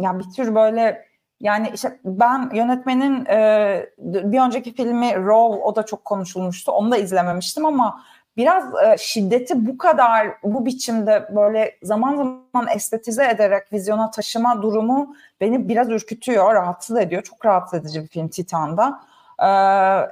yani 0.02 0.20
bir 0.20 0.34
tür 0.36 0.56
böyle 0.56 1.11
yani 1.41 1.71
işte 1.73 1.99
ben 2.06 2.49
yönetmenin 2.54 3.25
e, 3.25 3.89
bir 3.97 4.39
önceki 4.39 4.73
filmi 4.73 5.15
Raw 5.15 5.63
o 5.63 5.75
da 5.75 5.86
çok 5.86 6.06
konuşulmuştu. 6.06 6.71
Onu 6.71 6.91
da 6.91 6.97
izlememiştim 6.97 7.65
ama 7.65 8.01
biraz 8.38 8.63
e, 8.63 8.97
şiddeti 8.97 9.67
bu 9.67 9.77
kadar 9.77 10.27
bu 10.43 10.65
biçimde 10.65 11.30
böyle 11.36 11.75
zaman 11.84 12.15
zaman 12.15 12.67
estetize 12.75 13.25
ederek 13.25 13.73
vizyona 13.73 14.12
taşıma 14.12 14.62
durumu 14.62 15.15
beni 15.41 15.69
biraz 15.69 15.89
ürkütüyor, 15.89 16.54
rahatsız 16.54 16.97
ediyor. 16.97 17.23
Çok 17.23 17.45
rahatsız 17.45 17.80
edici 17.80 18.01
bir 18.01 18.08
film 18.08 18.27
Titan'da. 18.27 19.01
Ee, 19.41 19.45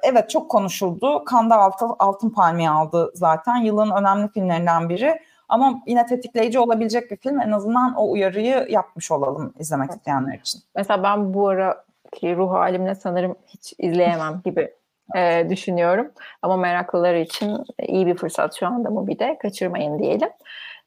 evet 0.04 0.30
çok 0.30 0.52
konuşuldu. 0.52 1.24
Kanda 1.26 1.56
altın, 1.56 1.96
altın 2.00 2.30
palmiye 2.30 2.70
aldı 2.70 3.12
zaten. 3.15 3.56
Yılın 3.56 3.92
önemli 3.92 4.32
filmlerinden 4.32 4.89
biri. 4.89 5.20
Ama 5.50 5.82
yine 5.88 6.06
tetikleyici 6.06 6.60
olabilecek 6.60 7.12
bir 7.12 7.18
film. 7.18 7.42
En 7.42 7.52
azından 7.52 7.96
o 7.96 8.12
uyarıyı 8.12 8.68
yapmış 8.70 9.12
olalım 9.12 9.54
izlemek 9.60 9.90
isteyenler 9.92 10.40
için. 10.40 10.62
Mesela 10.76 11.04
ben 11.04 11.34
bu 11.34 11.48
ara 11.48 11.84
ki 12.14 12.36
ruh 12.36 12.52
halimle 12.52 12.96
sanırım 12.96 13.36
hiç 13.48 13.74
izleyemem 13.80 14.42
gibi 14.46 14.74
e, 15.16 15.50
düşünüyorum. 15.50 16.12
Ama 16.42 16.58
meraklıları 16.58 17.20
için 17.20 17.58
iyi 17.88 18.08
bir 18.08 18.16
fırsat 18.16 18.56
şu 18.60 18.68
anda 18.68 18.90
mı 18.90 19.08
bir 19.08 19.20
de 19.20 19.38
kaçırmayın 19.42 20.00
diyelim. 20.00 20.30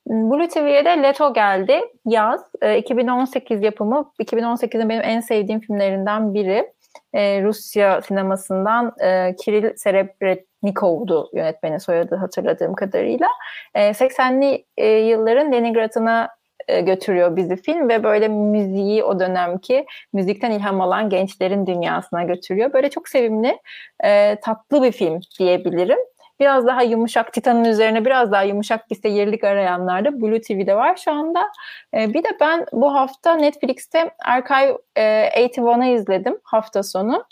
Blue 0.07 0.48
TV'ye 0.48 0.85
de 0.85 1.03
Leto 1.03 1.35
geldi. 1.35 1.81
Yaz. 2.07 2.40
E, 2.62 2.79
2018 2.79 3.62
yapımı. 3.62 4.12
2018'in 4.20 4.88
benim 4.88 5.03
en 5.05 5.20
sevdiğim 5.20 5.61
filmlerinden 5.61 6.35
biri. 6.35 6.72
E, 7.12 7.42
Rusya 7.42 8.02
sinemasından 8.02 8.92
e, 9.00 9.37
Kiril 9.37 9.76
Serebrennikov'du 9.76 11.31
yönetmenin 11.35 11.78
soyadı 11.78 12.16
hatırladığım 12.16 12.74
kadarıyla. 12.74 13.26
E, 13.74 13.90
80'li 13.90 14.64
e, 14.76 14.88
yılların 14.88 15.52
Leningrad'ına 15.52 16.28
e, 16.68 16.81
götürüyor 16.81 17.37
bizi 17.37 17.57
film 17.57 17.88
ve 17.88 18.05
böyle 18.05 18.28
müziği 18.28 19.05
o 19.05 19.20
dönemki 19.20 19.87
müzikten 20.12 20.50
ilham 20.50 20.81
alan 20.81 21.09
gençlerin 21.09 21.66
dünyasına 21.66 22.22
götürüyor. 22.22 22.72
Böyle 22.72 22.90
çok 22.90 23.09
sevimli, 23.09 23.59
e, 24.05 24.37
tatlı 24.37 24.83
bir 24.83 24.92
film 24.92 25.20
diyebilirim. 25.38 25.98
Biraz 26.42 26.66
daha 26.66 26.83
yumuşak, 26.83 27.33
Titan'ın 27.33 27.64
üzerine 27.64 28.05
biraz 28.05 28.33
daha 28.33 28.42
yumuşak 28.42 28.90
bir 28.90 28.94
seyirlik 28.94 29.44
arayanlar 29.44 30.05
da 30.05 30.20
Blue 30.20 30.40
TV'de 30.40 30.74
var 30.74 30.96
şu 30.96 31.12
anda. 31.12 31.48
E, 31.94 32.14
bir 32.14 32.24
de 32.24 32.28
ben 32.40 32.66
bu 32.72 32.94
hafta 32.94 33.35
Netflix'te 33.35 34.11
Archive 34.24 34.78
e, 34.96 35.02
81'ı 35.46 35.85
izledim 35.85 36.38
hafta 36.42 36.83
sonu. 36.83 37.24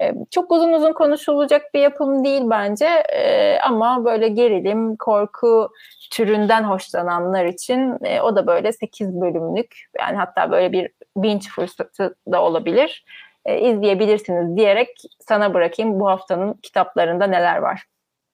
E, 0.00 0.12
çok 0.30 0.52
uzun 0.52 0.72
uzun 0.72 0.92
konuşulacak 0.92 1.74
bir 1.74 1.80
yapım 1.80 2.24
değil 2.24 2.42
bence 2.44 2.86
e, 3.12 3.58
ama 3.60 4.04
böyle 4.04 4.28
gerilim, 4.28 4.96
korku 4.96 5.68
türünden 6.10 6.62
hoşlananlar 6.62 7.44
için 7.44 8.04
e, 8.04 8.20
o 8.20 8.36
da 8.36 8.46
böyle 8.46 8.72
8 8.72 9.20
bölümlük 9.20 9.76
yani 9.98 10.16
hatta 10.16 10.50
böyle 10.50 10.72
bir 10.72 10.90
binge 11.16 11.48
fırsatı 11.48 12.14
da 12.32 12.42
olabilir. 12.42 13.04
E, 13.44 13.60
izleyebilirsiniz 13.60 14.56
diyerek 14.56 14.88
sana 15.20 15.54
bırakayım 15.54 16.00
bu 16.00 16.08
haftanın 16.08 16.54
kitaplarında 16.54 17.26
neler 17.26 17.56
var. 17.56 17.86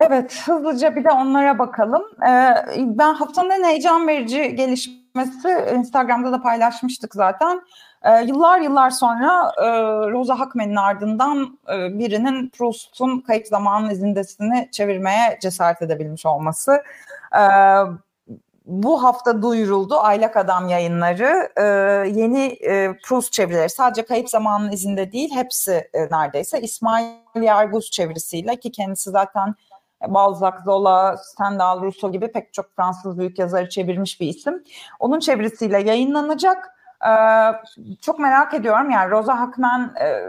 Evet, 0.07 0.43
hızlıca 0.47 0.97
bir 0.97 1.05
de 1.05 1.11
onlara 1.11 1.59
bakalım. 1.59 2.03
Ee, 2.29 2.55
ben 2.79 3.15
haftanın 3.15 3.51
en 3.51 3.65
heyecan 3.65 4.09
verici 4.09 4.55
gelişmesi 4.57 5.67
Instagram'da 5.75 6.33
da 6.33 6.43
paylaşmıştık 6.43 7.15
zaten. 7.15 7.63
Ee, 8.03 8.23
yıllar 8.23 8.61
yıllar 8.61 8.91
sonra 8.91 9.53
e, 9.59 9.67
Rosa 10.11 10.39
Hakmen'in 10.39 10.77
ardından 10.77 11.59
e, 11.69 11.99
birinin 11.99 12.49
Proust'un 12.49 13.21
kayıp 13.21 13.47
zamanın 13.47 13.91
izindesini 13.91 14.69
çevirmeye 14.73 15.39
cesaret 15.43 15.83
edebilmiş 15.83 16.27
olması. 16.27 16.83
Ee, 17.37 17.41
bu 18.67 19.03
hafta 19.03 19.43
duyuruldu 19.43 19.99
Aylak 20.01 20.37
Adam 20.37 20.69
yayınları 20.69 21.49
yeni 22.19 22.45
e, 22.47 22.97
Proust 23.05 23.33
çevirileri 23.33 23.71
sadece 23.71 24.05
kayıp 24.05 24.31
zamanın 24.31 24.73
izinde 24.73 25.13
değil 25.13 25.31
hepsi 25.35 25.91
e, 25.95 26.01
neredeyse 26.11 26.61
İsmail 26.61 27.43
Yarguz 27.43 27.91
çevirisiyle 27.91 28.57
ki 28.57 28.73
kendisi 28.73 29.11
zaten 29.11 29.55
Balzac, 30.09 30.55
Zola, 30.65 31.17
Stendhal, 31.17 31.83
Rousseau 31.83 32.13
gibi 32.13 32.33
pek 32.33 32.53
çok 32.53 32.77
Fransız 32.77 33.19
büyük 33.19 33.39
yazarı 33.39 33.69
çevirmiş 33.69 34.21
bir 34.21 34.27
isim. 34.27 34.65
Onun 35.01 35.21
çevirisiyle 35.21 35.83
yayınlanacak. 35.83 36.73
Ee, 37.07 37.53
çok 38.01 38.19
merak 38.19 38.55
ediyorum 38.55 38.91
yani 38.91 39.11
Rosa 39.11 39.41
Hakman 39.41 39.95
e, 40.01 40.27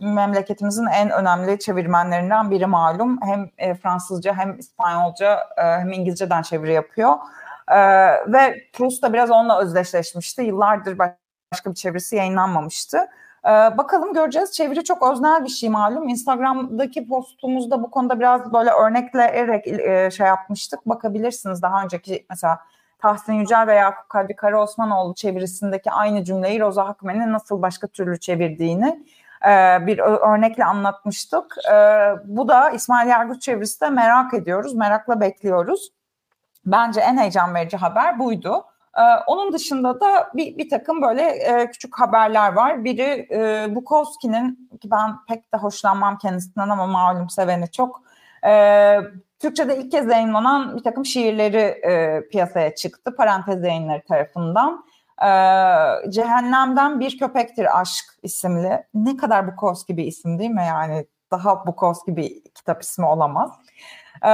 memleketimizin 0.00 0.86
en 0.86 1.10
önemli 1.10 1.58
çevirmenlerinden 1.58 2.50
biri 2.50 2.66
malum. 2.66 3.18
Hem 3.22 3.50
e, 3.58 3.74
Fransızca 3.74 4.34
hem 4.34 4.58
İspanyolca 4.58 5.40
e, 5.56 5.62
hem 5.62 5.92
İngilizceden 5.92 6.42
çeviri 6.42 6.72
yapıyor. 6.72 7.14
E, 7.68 7.78
ve 8.32 8.54
Proust 8.72 9.02
da 9.02 9.12
biraz 9.12 9.30
onunla 9.30 9.60
özdeşleşmişti. 9.60 10.42
Yıllardır 10.42 10.98
başka 10.98 11.70
bir 11.70 11.74
çevirisi 11.74 12.16
yayınlanmamıştı. 12.16 12.98
Ee, 13.46 13.48
bakalım 13.48 14.12
göreceğiz. 14.12 14.52
Çeviri 14.52 14.84
çok 14.84 15.12
öznel 15.12 15.44
bir 15.44 15.48
şey 15.48 15.68
malum. 15.68 16.08
Instagram'daki 16.08 17.08
postumuzda 17.08 17.82
bu 17.82 17.90
konuda 17.90 18.20
biraz 18.20 18.52
böyle 18.52 18.70
örnekleyerek 18.70 19.66
e, 19.66 20.10
şey 20.10 20.26
yapmıştık. 20.26 20.86
Bakabilirsiniz 20.86 21.62
daha 21.62 21.84
önceki 21.84 22.26
mesela 22.30 22.60
Tahsin 22.98 23.32
Yücel 23.32 23.66
veya 23.66 23.80
Yakup 23.80 24.08
Kadri 24.08 24.36
Karaosmanoğlu 24.36 25.14
çevirisindeki 25.14 25.90
aynı 25.90 26.24
cümleyi 26.24 26.60
Roza 26.60 26.88
Hakmen'in 26.88 27.32
nasıl 27.32 27.62
başka 27.62 27.86
türlü 27.86 28.20
çevirdiğini 28.20 29.04
e, 29.46 29.86
bir 29.86 29.98
örnekle 29.98 30.64
anlatmıştık. 30.64 31.56
E, 31.72 31.74
bu 32.24 32.48
da 32.48 32.70
İsmail 32.70 33.08
Yargıç 33.08 33.42
çevirisi 33.42 33.80
de 33.80 33.90
merak 33.90 34.34
ediyoruz, 34.34 34.74
merakla 34.74 35.20
bekliyoruz. 35.20 35.92
Bence 36.66 37.00
en 37.00 37.18
heyecan 37.18 37.54
verici 37.54 37.76
haber 37.76 38.18
buydu. 38.18 38.64
Ee, 38.98 39.02
onun 39.26 39.52
dışında 39.52 40.00
da 40.00 40.30
bir, 40.34 40.58
bir 40.58 40.68
takım 40.68 41.02
böyle 41.02 41.22
e, 41.22 41.70
küçük 41.70 42.00
haberler 42.00 42.52
var. 42.52 42.84
Biri 42.84 43.28
e, 43.30 43.66
Bukowski'nin 43.74 44.70
ki 44.80 44.90
ben 44.90 45.16
pek 45.28 45.54
de 45.54 45.56
hoşlanmam 45.56 46.18
kendisinden 46.18 46.68
ama 46.68 46.86
malum 46.86 47.30
seveni 47.30 47.70
çok. 47.70 48.02
E, 48.46 48.96
Türkçe'de 49.38 49.76
ilk 49.76 49.90
kez 49.90 50.06
yayınlanan 50.06 50.76
bir 50.76 50.82
takım 50.82 51.04
şiirleri 51.06 51.80
piyasaya 52.30 52.74
çıktı. 52.74 53.16
Parantez 53.16 53.64
yayınları 53.64 54.02
tarafından. 54.02 54.84
Cehennemden 56.10 57.00
Bir 57.00 57.18
Köpektir 57.18 57.80
Aşk 57.80 58.04
isimli. 58.22 58.84
Ne 58.94 59.16
kadar 59.16 59.52
Bukowski 59.52 59.96
bir 59.96 60.04
isim 60.04 60.38
değil 60.38 60.50
mi? 60.50 60.64
Yani 60.68 61.06
daha 61.30 61.66
Bukowski 61.66 62.16
bir 62.16 62.44
kitap 62.54 62.82
ismi 62.82 63.06
olamaz. 63.06 63.50
Ee, 64.26 64.30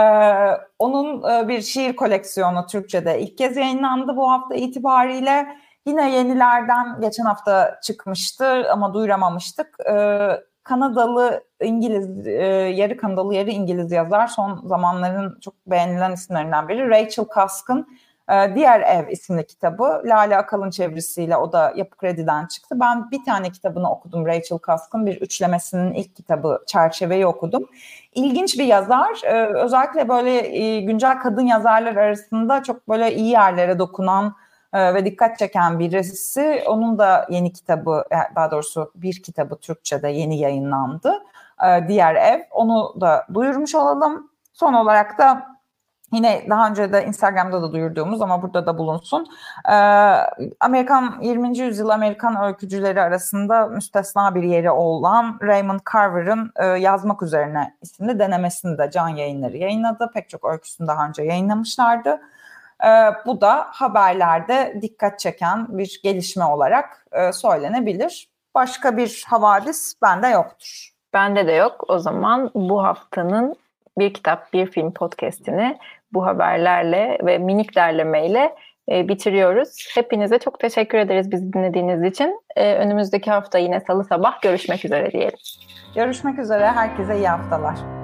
onun 0.78 1.30
e, 1.30 1.48
bir 1.48 1.62
şiir 1.62 1.96
koleksiyonu 1.96 2.66
Türkçe'de 2.66 3.20
ilk 3.20 3.38
kez 3.38 3.56
yayınlandı 3.56 4.16
bu 4.16 4.30
hafta 4.30 4.54
itibariyle. 4.54 5.46
Yine 5.86 6.10
yenilerden 6.10 7.00
geçen 7.00 7.24
hafta 7.24 7.80
çıkmıştı 7.82 8.72
ama 8.72 8.94
duyuramamıştık. 8.94 9.76
Ee, 9.90 10.28
Kanadalı 10.62 11.44
İngiliz, 11.62 12.26
e, 12.26 12.32
yarı 12.76 12.96
Kanadalı 12.96 13.34
yarı 13.34 13.50
İngiliz 13.50 13.92
yazar 13.92 14.26
son 14.26 14.62
zamanların 14.64 15.38
çok 15.40 15.54
beğenilen 15.66 16.12
isimlerinden 16.12 16.68
biri 16.68 16.90
Rachel 16.90 17.24
Kask'ın 17.24 17.80
e, 17.80 17.86
Diğer 18.54 18.80
Ev 18.80 19.08
isimli 19.08 19.46
kitabı. 19.46 20.02
Lale 20.04 20.36
Akalın 20.36 20.70
çevirisiyle 20.70 21.36
o 21.36 21.52
da 21.52 21.72
Yapı 21.76 21.96
Kredi'den 21.96 22.46
çıktı. 22.46 22.80
Ben 22.80 23.10
bir 23.10 23.24
tane 23.24 23.50
kitabını 23.50 23.90
okudum 23.90 24.26
Rachel 24.26 24.58
Kask'ın 24.58 25.06
bir 25.06 25.20
üçlemesinin 25.20 25.94
ilk 25.94 26.16
kitabı 26.16 26.62
Çerçeveyi 26.66 27.26
okudum. 27.26 27.66
İlginç 28.14 28.58
bir 28.58 28.64
yazar. 28.64 29.20
E, 29.24 29.46
özellikle 29.46 30.08
böyle 30.08 30.56
e, 30.56 30.80
güncel 30.80 31.18
kadın 31.18 31.46
yazarlar 31.46 31.96
arasında 31.96 32.62
çok 32.62 32.88
böyle 32.88 33.14
iyi 33.14 33.30
yerlere 33.30 33.78
dokunan 33.78 34.34
e, 34.72 34.94
ve 34.94 35.04
dikkat 35.04 35.38
çeken 35.38 35.78
birisi. 35.78 36.62
Onun 36.66 36.98
da 36.98 37.26
yeni 37.30 37.52
kitabı, 37.52 38.04
daha 38.36 38.50
doğrusu 38.50 38.92
bir 38.94 39.22
kitabı 39.22 39.56
Türkçe'de 39.56 40.08
yeni 40.08 40.38
yayınlandı. 40.38 41.12
Diğer 41.88 42.14
Ev. 42.14 42.40
Onu 42.50 43.00
da 43.00 43.26
duyurmuş 43.34 43.74
olalım. 43.74 44.30
Son 44.52 44.74
olarak 44.74 45.18
da 45.18 45.55
Yine 46.12 46.46
daha 46.50 46.68
önce 46.68 46.92
de 46.92 47.06
Instagram'da 47.06 47.62
da 47.62 47.72
duyurduğumuz 47.72 48.22
ama 48.22 48.42
burada 48.42 48.66
da 48.66 48.78
bulunsun. 48.78 49.26
Amerikan 50.60 51.18
20. 51.22 51.58
yüzyıl 51.58 51.88
Amerikan 51.88 52.44
öykücüleri 52.44 53.02
arasında 53.02 53.66
müstesna 53.66 54.34
bir 54.34 54.42
yeri 54.42 54.70
olan 54.70 55.38
Raymond 55.42 55.80
Carver'ın 55.92 56.52
yazmak 56.76 57.22
üzerine 57.22 57.76
isimli 57.82 58.18
denemesini 58.18 58.78
de 58.78 58.90
Can 58.90 59.08
Yayınları 59.08 59.56
yayınladı. 59.56 60.10
Pek 60.14 60.28
çok 60.28 60.44
öyküsünü 60.44 60.88
daha 60.88 61.08
önce 61.08 61.22
yayınlamışlardı. 61.22 62.20
E, 62.84 62.88
bu 63.26 63.40
da 63.40 63.66
haberlerde 63.70 64.78
dikkat 64.82 65.18
çeken 65.18 65.78
bir 65.78 66.00
gelişme 66.02 66.44
olarak 66.44 67.06
e, 67.12 67.32
söylenebilir. 67.32 68.28
Başka 68.54 68.96
bir 68.96 69.24
havadis 69.28 69.94
bende 70.02 70.28
yoktur. 70.28 70.90
Bende 71.12 71.46
de 71.46 71.52
yok. 71.52 71.84
O 71.88 71.98
zaman 71.98 72.50
bu 72.54 72.82
haftanın 72.84 73.56
bir 73.98 74.14
kitap, 74.14 74.52
bir 74.52 74.66
film 74.66 74.92
podcastini 74.92 75.78
bu 76.16 76.26
haberlerle 76.26 77.18
ve 77.22 77.38
minik 77.38 77.76
derlemeyle 77.76 78.54
e, 78.90 79.08
bitiriyoruz. 79.08 79.68
Hepinize 79.94 80.38
çok 80.38 80.60
teşekkür 80.60 80.98
ederiz 80.98 81.30
bizi 81.30 81.52
dinlediğiniz 81.52 82.02
için. 82.12 82.40
E, 82.56 82.74
önümüzdeki 82.74 83.30
hafta 83.30 83.58
yine 83.58 83.80
salı 83.80 84.04
sabah 84.04 84.42
görüşmek 84.42 84.84
üzere 84.84 85.12
diyelim. 85.12 85.38
Görüşmek 85.94 86.38
üzere. 86.38 86.66
Herkese 86.66 87.16
iyi 87.16 87.28
haftalar. 87.28 87.95